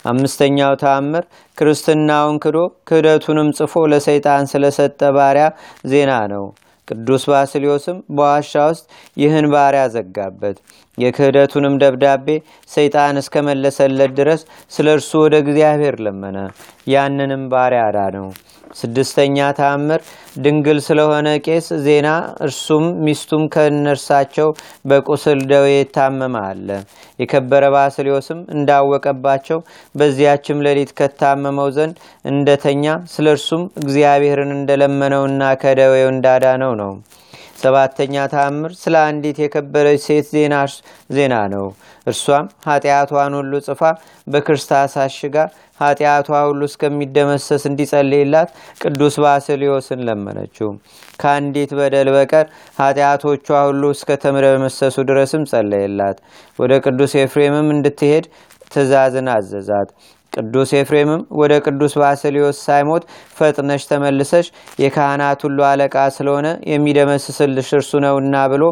አምስተኛው 0.05 0.75
ተአምር 0.83 1.25
ክርስትናውን 1.59 2.37
ክዶ 2.45 2.59
ክህደቱንም 2.89 3.49
ጽፎ 3.59 3.83
ለሰይጣን 3.93 4.45
ስለሰጠ 4.53 5.01
ባሪያ 5.17 5.47
ዜና 5.87 6.13
ነው። 6.33 6.45
ቅዱስ 6.91 7.25
ባስልዮስም 7.31 7.99
በዋሻ 8.11 8.63
ውስጥ 8.71 8.85
ይህን 9.17 9.47
ባሪያ 9.53 9.83
ዘጋበት። 9.95 10.57
የክህደቱንም 10.99 11.75
ደብዳቤ 11.83 12.27
ሰይጣን 12.71 13.21
እስከመለሰለት 13.23 14.13
ድረስ 14.19 14.41
ስለ 14.73 14.87
እርሱ 14.97 15.11
ወደ 15.25 15.37
እግዚአብሔር 15.45 15.97
ለመነ። 16.07 16.37
ያንንም 16.91 17.45
ባሪያ 17.53 17.83
አዳነው። 17.89 18.29
ስድስተኛ 18.71 19.37
ተአምር 19.59 20.01
ድንግል 20.37 20.79
ስለሆነ 20.87 21.29
ቄስ 21.47 21.67
ዜና 21.85 22.09
እርሱም 22.47 22.85
ሚስቱም 23.05 23.43
ከእነርሳቸው 23.55 24.49
በቁስል 24.91 25.41
ደዌ 25.51 25.67
የታመመ 25.73 26.35
አለ። 26.47 26.69
የከበረ 27.19 27.65
ባስልዮስም 27.75 28.41
እንዳወቀባቸው 28.57 29.61
በዚያችም 29.95 30.65
ሌሊት 30.67 30.93
ከታመመው 31.01 31.71
ዘንድ 31.77 31.97
እንደተኛ 32.25 32.85
ስለ 33.15 33.27
እርሱም 33.37 33.65
እግዚአብሔርን 33.83 34.53
እንደለመነውና 34.59 35.53
ከደዌው 35.63 36.11
እንዳዳነው 36.15 36.75
ነው። 36.83 36.93
ሰባተኛ 37.61 38.15
ተአምር 38.33 38.73
ስለ 38.81 38.95
አንዲት 39.07 39.39
የከበረች 39.43 40.01
ሴት 40.07 40.27
ዜና 41.11 41.35
ነው። 41.55 41.67
እርሷም 42.07 42.47
ኃጢአቷን 42.67 43.35
ሁሉ 43.39 43.53
ጽፋ 43.67 43.81
በክርስታስ 44.27 44.95
አሽጋ 45.03 45.37
ኃጢአቷ 45.81 46.29
ሁሉ 46.47 46.61
እስከሚደመሰስ 46.71 47.63
እንዲጸልይላት 47.71 48.51
ቅዱስ 48.83 49.17
ባስልዮስን 49.25 50.05
ለመነችው። 50.09 50.71
ከአንዲት 51.21 51.73
በደል 51.79 52.11
በቀር 52.17 52.47
ኃጢአቶቿ 52.81 53.49
ሁሉ 53.69 53.83
እስከተደመሰሱ 53.97 54.97
ድረስም 55.11 55.45
ጸለየላት። 55.53 56.19
ወደ 56.59 56.73
ቅዱስ 56.87 57.15
ኤፍሬምም 57.23 57.69
እንድትሄድ 57.77 58.27
ትእዛዝን 58.73 59.29
አዘዛት። 59.35 59.89
ቅዱስ 60.33 60.71
ኤፍሬምም 60.79 61.23
ወደ 61.39 61.53
ቅዱስ 61.65 61.93
ባስልዮስ 62.01 62.59
ሳይሞት 62.67 63.05
ፈጥነሽ 63.39 63.83
ተመልሰሽ 63.91 64.47
የካህናት 64.83 65.41
ሁሉ 65.47 65.59
አለቃ 65.69 65.97
ስለሆነ 66.17 66.47
የሚደመስስልሽ 66.73 67.69
እርሱ 67.79 68.01
ነውና 68.05 68.35
ብሎ 68.53 68.65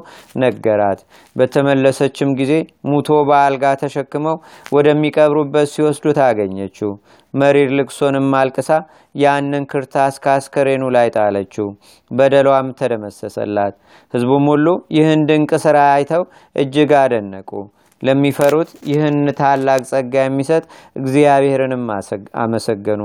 ነገራት። 0.42 1.00
በተመለሰችም 1.36 2.30
ጊዜ 2.40 2.52
ሙቶ 2.90 3.18
በአልጋ 3.28 3.74
ተሸክመው 3.82 4.36
ወደሚቀብሩበት 4.72 5.68
ሲወስዱት 5.74 6.20
አገኘችው። 6.26 6.92
መሪር 7.34 7.70
ልቅሶንም 7.78 8.28
አልቅሳ 8.38 8.70
ያንን 9.14 9.64
ክርታስ 9.70 10.14
ከአስከሬኑ 10.24 10.84
ላይ 10.94 11.08
ጣለችው። 11.16 11.66
በደሏም 12.10 12.68
ተደመሰሰላት። 12.78 13.74
ሕዝቡም 14.14 14.46
ሁሉ 14.52 14.66
ይህን 14.96 15.26
ድንቅ 15.28 15.50
ሥራ 15.64 15.78
አይተው 15.96 16.22
እጅግ 16.56 16.92
አደነቁ። 17.02 17.50
ለሚፈሩት 18.02 18.70
ይህን 18.90 19.18
ታላቅ 19.38 19.80
ጸጋ 19.90 20.24
የሚሰጥ 20.24 20.64
እግዚአብሔርንም 20.96 21.86
አመሰገኑ። 22.42 23.02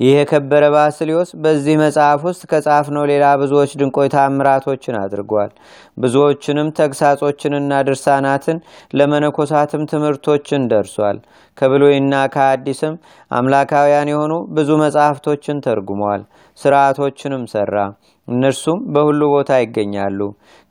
ይህ 0.00 0.14
የከበረ 0.14 0.64
ባስልዮስ 0.74 1.30
በዚህ 1.42 1.74
መጽሐፍ 1.82 2.20
ውስጥ 2.28 2.42
ከጻፍነው 2.50 3.04
ሌላ 3.10 3.24
ብዙዎች 3.42 3.70
ድንቆይ 3.80 4.08
ታምራቶችን 4.14 4.96
አድርጓል። 5.00 5.50
ብዙዎችንም 5.98 6.68
ተግሳጾችንና 6.78 7.80
ድርሳናትን 7.88 8.58
ለመነኮሳትም 8.94 9.86
ትምህርቶችን 9.92 10.68
ደርሷል። 10.72 11.18
ከብሉይና 11.58 12.14
ከአዲስም 12.34 12.94
አምላካውያን 13.30 14.10
የሆኑ 14.12 14.32
ብዙ 14.56 14.70
መጽሐፍቶችን 14.82 15.62
ተርጉሟል። 15.66 16.24
ስርዓቶችንም 16.58 17.44
ሰራ። 17.52 17.76
እነርሱም 18.28 18.78
በሁሉ 18.92 19.20
ቦታ 19.32 19.50
ይገኛሉ። 19.62 20.20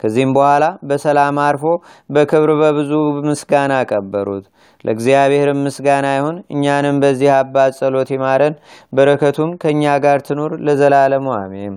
ከዚህም 0.00 0.32
በኋላ 0.36 0.64
በሰላም 0.88 1.38
አርፎ 1.44 1.64
በክብር 2.10 2.50
በብዙ 2.60 2.90
ምስጋና 3.26 3.72
ቀበሩት። 3.90 4.44
ለእግዚአብሔርም 4.84 5.62
ምስጋና 5.66 6.06
ይሁን። 6.16 6.36
እኛንም 6.54 6.96
በዚህ 7.02 7.30
አባት 7.36 7.72
ጸሎት 7.78 8.10
ይማረን፣ 8.14 8.56
በረከቱም 8.92 9.52
ከእኛ 9.62 9.84
ጋር 10.04 10.20
ትኑር 10.26 10.54
ለዘላለሙ 10.66 11.26
አሜን። 11.38 11.74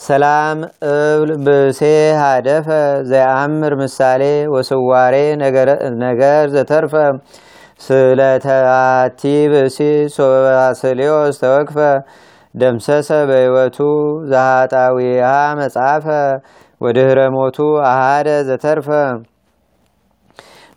ሰላም 0.00 0.58
እብል 0.88 1.30
ብሴ 1.46 1.80
ሃደፈ 2.20 2.68
ዘአምር 3.10 3.72
ምሳሌ 3.80 4.22
ወስዋሬ 4.54 5.14
ነገር 6.02 6.44
ዘተርፈ 6.54 6.94
ስለተአቲ 7.80 9.20
ብሲ 9.52 9.78
ሶባስሌዎስ 10.14 11.36
ተወክፈ 11.42 11.76
ደምሰሰ 12.54 13.08
በሕይወቱ 13.28 13.78
ዘሃጣዊሃ 14.30 15.30
መጽሐፈ 15.58 16.06
ወድህረ 16.80 17.20
ሞቱ 17.34 17.58
አሃደ 17.88 18.28
ዘተርፈ። 18.48 18.88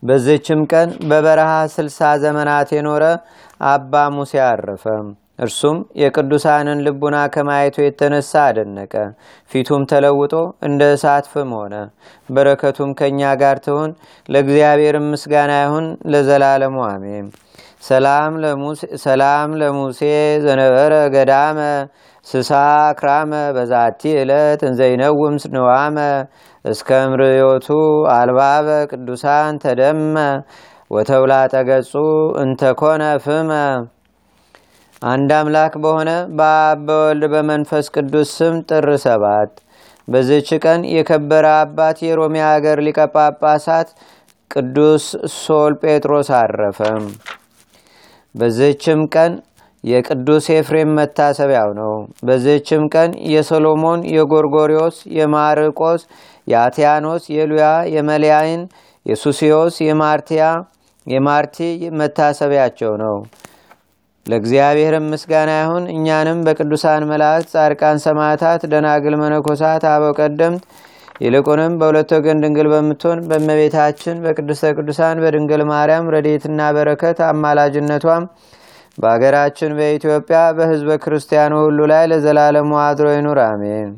በዚችም 0.03 0.61
ቀን 0.71 0.89
በበረሃ 1.09 1.51
ስልሳ 1.73 1.99
ዘመናት 2.23 2.69
የኖረ 2.75 3.03
አባ 3.67 4.03
ሙሴ 4.15 4.33
አረፈ። 4.45 4.85
እርሱም 5.39 5.77
የቅዱሳንን 6.01 6.81
ልቡና 6.85 7.17
ከማየቱ 7.33 7.77
የተነሳ 7.81 8.31
አደነቀ። 8.47 8.93
ፊቱም 9.51 9.83
ተለውጦ 9.91 10.33
እንደ 10.67 10.81
እሳት 10.95 11.25
ፍም 11.31 11.51
ሆነ። 11.57 11.75
በረከቱም 12.29 12.91
ከእኛ 12.99 13.31
ጋር 13.41 13.59
ትሁን። 13.65 13.91
ለእግዚአብሔር 14.29 14.97
ምስጋና 15.07 15.53
ይሁን 15.63 15.85
ለዘላለሙ 16.13 16.77
አሜን። 16.89 17.25
ሰላም 17.81 18.33
ለሙሴ 19.59 19.99
ዘነበረ 20.43 20.93
ገዳመ 21.13 21.59
ስሳ 22.25 22.51
ክራመ 22.99 23.31
በዛቲ 23.55 24.01
ዕለት 24.21 24.61
እንዘይነውም 24.67 25.35
ንዋመ 25.55 25.97
እስከ 26.65 26.89
ምርዮቱ 27.11 27.67
አልባበ 28.15 28.67
ቅዱሳን 28.91 29.55
ተደመ 29.63 30.15
ወተውላጠ 30.91 31.53
ገጹ 31.69 31.93
እንተኮነ 32.41 33.03
ፍመ። 33.25 33.51
አንድ 35.01 35.29
አምላክ 35.37 35.73
በሆነ 35.83 36.09
በአብ 36.37 36.79
በወልድ 36.87 37.23
በመንፈስ 37.33 37.85
ቅዱስ 37.95 38.31
ስም 38.37 38.55
ጥር 38.69 38.87
ሰባት 39.05 39.53
በዝች 40.07 40.49
ቀን 40.63 40.81
የከበረ 40.95 41.47
አባት 41.59 41.97
የሮሜ 42.05 42.35
አገር 42.49 42.79
ሊቀ 42.87 42.99
ጳጳሳት 43.15 43.89
ቅዱስ 44.51 45.05
ሶል 45.37 45.73
ጴጥሮስ 45.83 46.29
አረፈ። 46.39 46.79
በዚህችም 48.35 49.01
ቀን 49.15 49.31
የቅዱስ 49.83 50.45
ኤፍሬም 50.55 50.89
መታሰቢያው 50.97 51.69
ነው። 51.79 51.93
በዚህችም 52.23 52.83
ቀን 52.93 53.11
የሰሎሞን፣ 53.31 54.01
የጎርጎሪዎስ፣ 54.15 54.97
የማርቆስ፣ 55.17 56.01
የአትያኖስ፣ 56.47 57.23
የሉያ፣ 57.35 57.65
የመልያይን፣ 57.95 58.61
የሱሲዮስ፣ 59.05 59.75
የማርቲያ 59.87 60.43
የማርቲ 61.07 61.57
መታሰቢያቸው 61.99 62.91
ነው። 63.03 63.15
ለእግዚአብሔርም 64.25 65.05
ምስጋና 65.13 65.51
ይሁን። 65.59 65.85
እኛንም 65.93 66.39
በቅዱሳን 66.47 67.07
መላእክት፣ 67.11 67.49
ጻድቃን፣ 67.53 67.97
ሰማዕታት፣ 68.05 68.61
ደናግል፣ 68.73 69.15
መነኮሳት፣ 69.21 69.83
አበው 69.91 70.13
ቀደምት 70.19 70.63
ይልቁንም 71.21 71.73
በሁለት 71.79 72.11
ወገን 72.15 72.39
ድንግል 72.43 72.67
በምትሆን 72.71 73.19
በእመቤታችን 73.29 74.21
በቅድስተ 74.23 74.71
ቅዱሳን 74.77 75.21
በድንግል 75.23 75.61
ማርያም 75.71 76.11
ረድኤትና 76.15 76.69
በረከት 76.77 77.19
አማላጅነቷም 77.27 78.23
በአገራችን 78.97 79.75
በኢትዮጵያ 79.77 80.39
በሕዝበ 80.57 80.97
ክርስቲያኑ 81.03 81.53
ሁሉ 81.63 81.81
ላይ 81.91 82.03
ለዘላለሙ 82.11 82.71
አድሮ 82.85 83.07
ይኑር፣ 83.13 83.39
አሜን። 83.45 83.91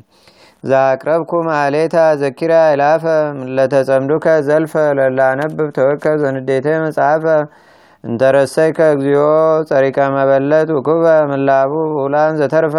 ዛቅረብኩ 0.64 1.30
ማሌታ 1.48 1.96
ዘኪራ 2.20 2.52
ይላፈ 2.72 3.04
ለተጸምዱከ 3.56 4.26
ዘልፈ 4.46 4.74
ለላነብብ 4.98 5.68
ተወከ 5.78 6.14
ዘንዴተ 6.22 6.68
መጽሐፈ 6.84 7.24
እንተረሰይከ 8.04 8.78
እግዚኦ 8.94 9.26
ጸሪቀ 9.68 9.98
መበለት 10.14 10.70
ውኩበ 10.76 11.04
ምላቡ 11.30 11.72
ውላን 11.98 12.32
ዘተርፈ 12.40 12.76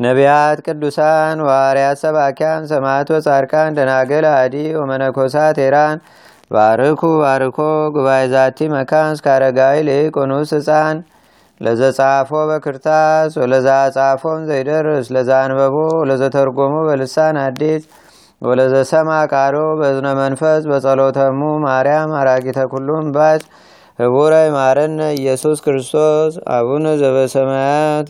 ነቢያት፣ 0.00 0.58
ቅዱሳን፣ 0.66 1.38
ዋርያት፣ 1.48 1.98
ሰባኪያን፣ 2.04 2.62
ሰማዕት 2.70 3.08
ወጻድቃን፣ 3.14 3.74
ደናገል፣ 3.78 4.26
አዲ 4.32 4.54
ወመነኮሳት 4.80 5.56
ሄራን 5.64 5.96
ባርኩ 6.50 7.02
ባርኮ 7.22 7.58
ጉባኤ 7.96 8.22
ዛቲ 8.32 8.68
መካን 8.72 9.10
እስካረጋዊ 9.16 9.76
ልቁኑስ 9.88 10.52
ህፃን 10.56 10.96
ለዘጻፎ 11.60 12.30
በክርታስ 12.50 13.32
ወለዛ 13.40 13.66
ጻፎን 13.96 14.40
ዘይደርስ 14.50 15.08
ለዛ 15.16 15.30
አንበቦ 15.44 15.76
ወለዘተርጎሞ 16.00 16.76
በልሳን 16.88 17.38
አዲስ 17.44 17.82
ወለዘሰማ 18.42 19.10
ቃሎ 19.32 19.56
በዝነ 19.80 20.08
መንፈስ 20.20 20.62
በጸሎተሙ 20.70 21.40
ማርያም 21.66 22.12
አራቂተ 22.20 22.60
ኩሉም 22.72 23.08
ባስ 23.16 23.42
ህቡረ 23.98 24.34
ማረነ 24.56 25.00
ኢየሱስ 25.18 25.58
ክርስቶስ 25.66 26.34
አቡነ 26.56 26.86
ዘበሰማያት 27.02 28.08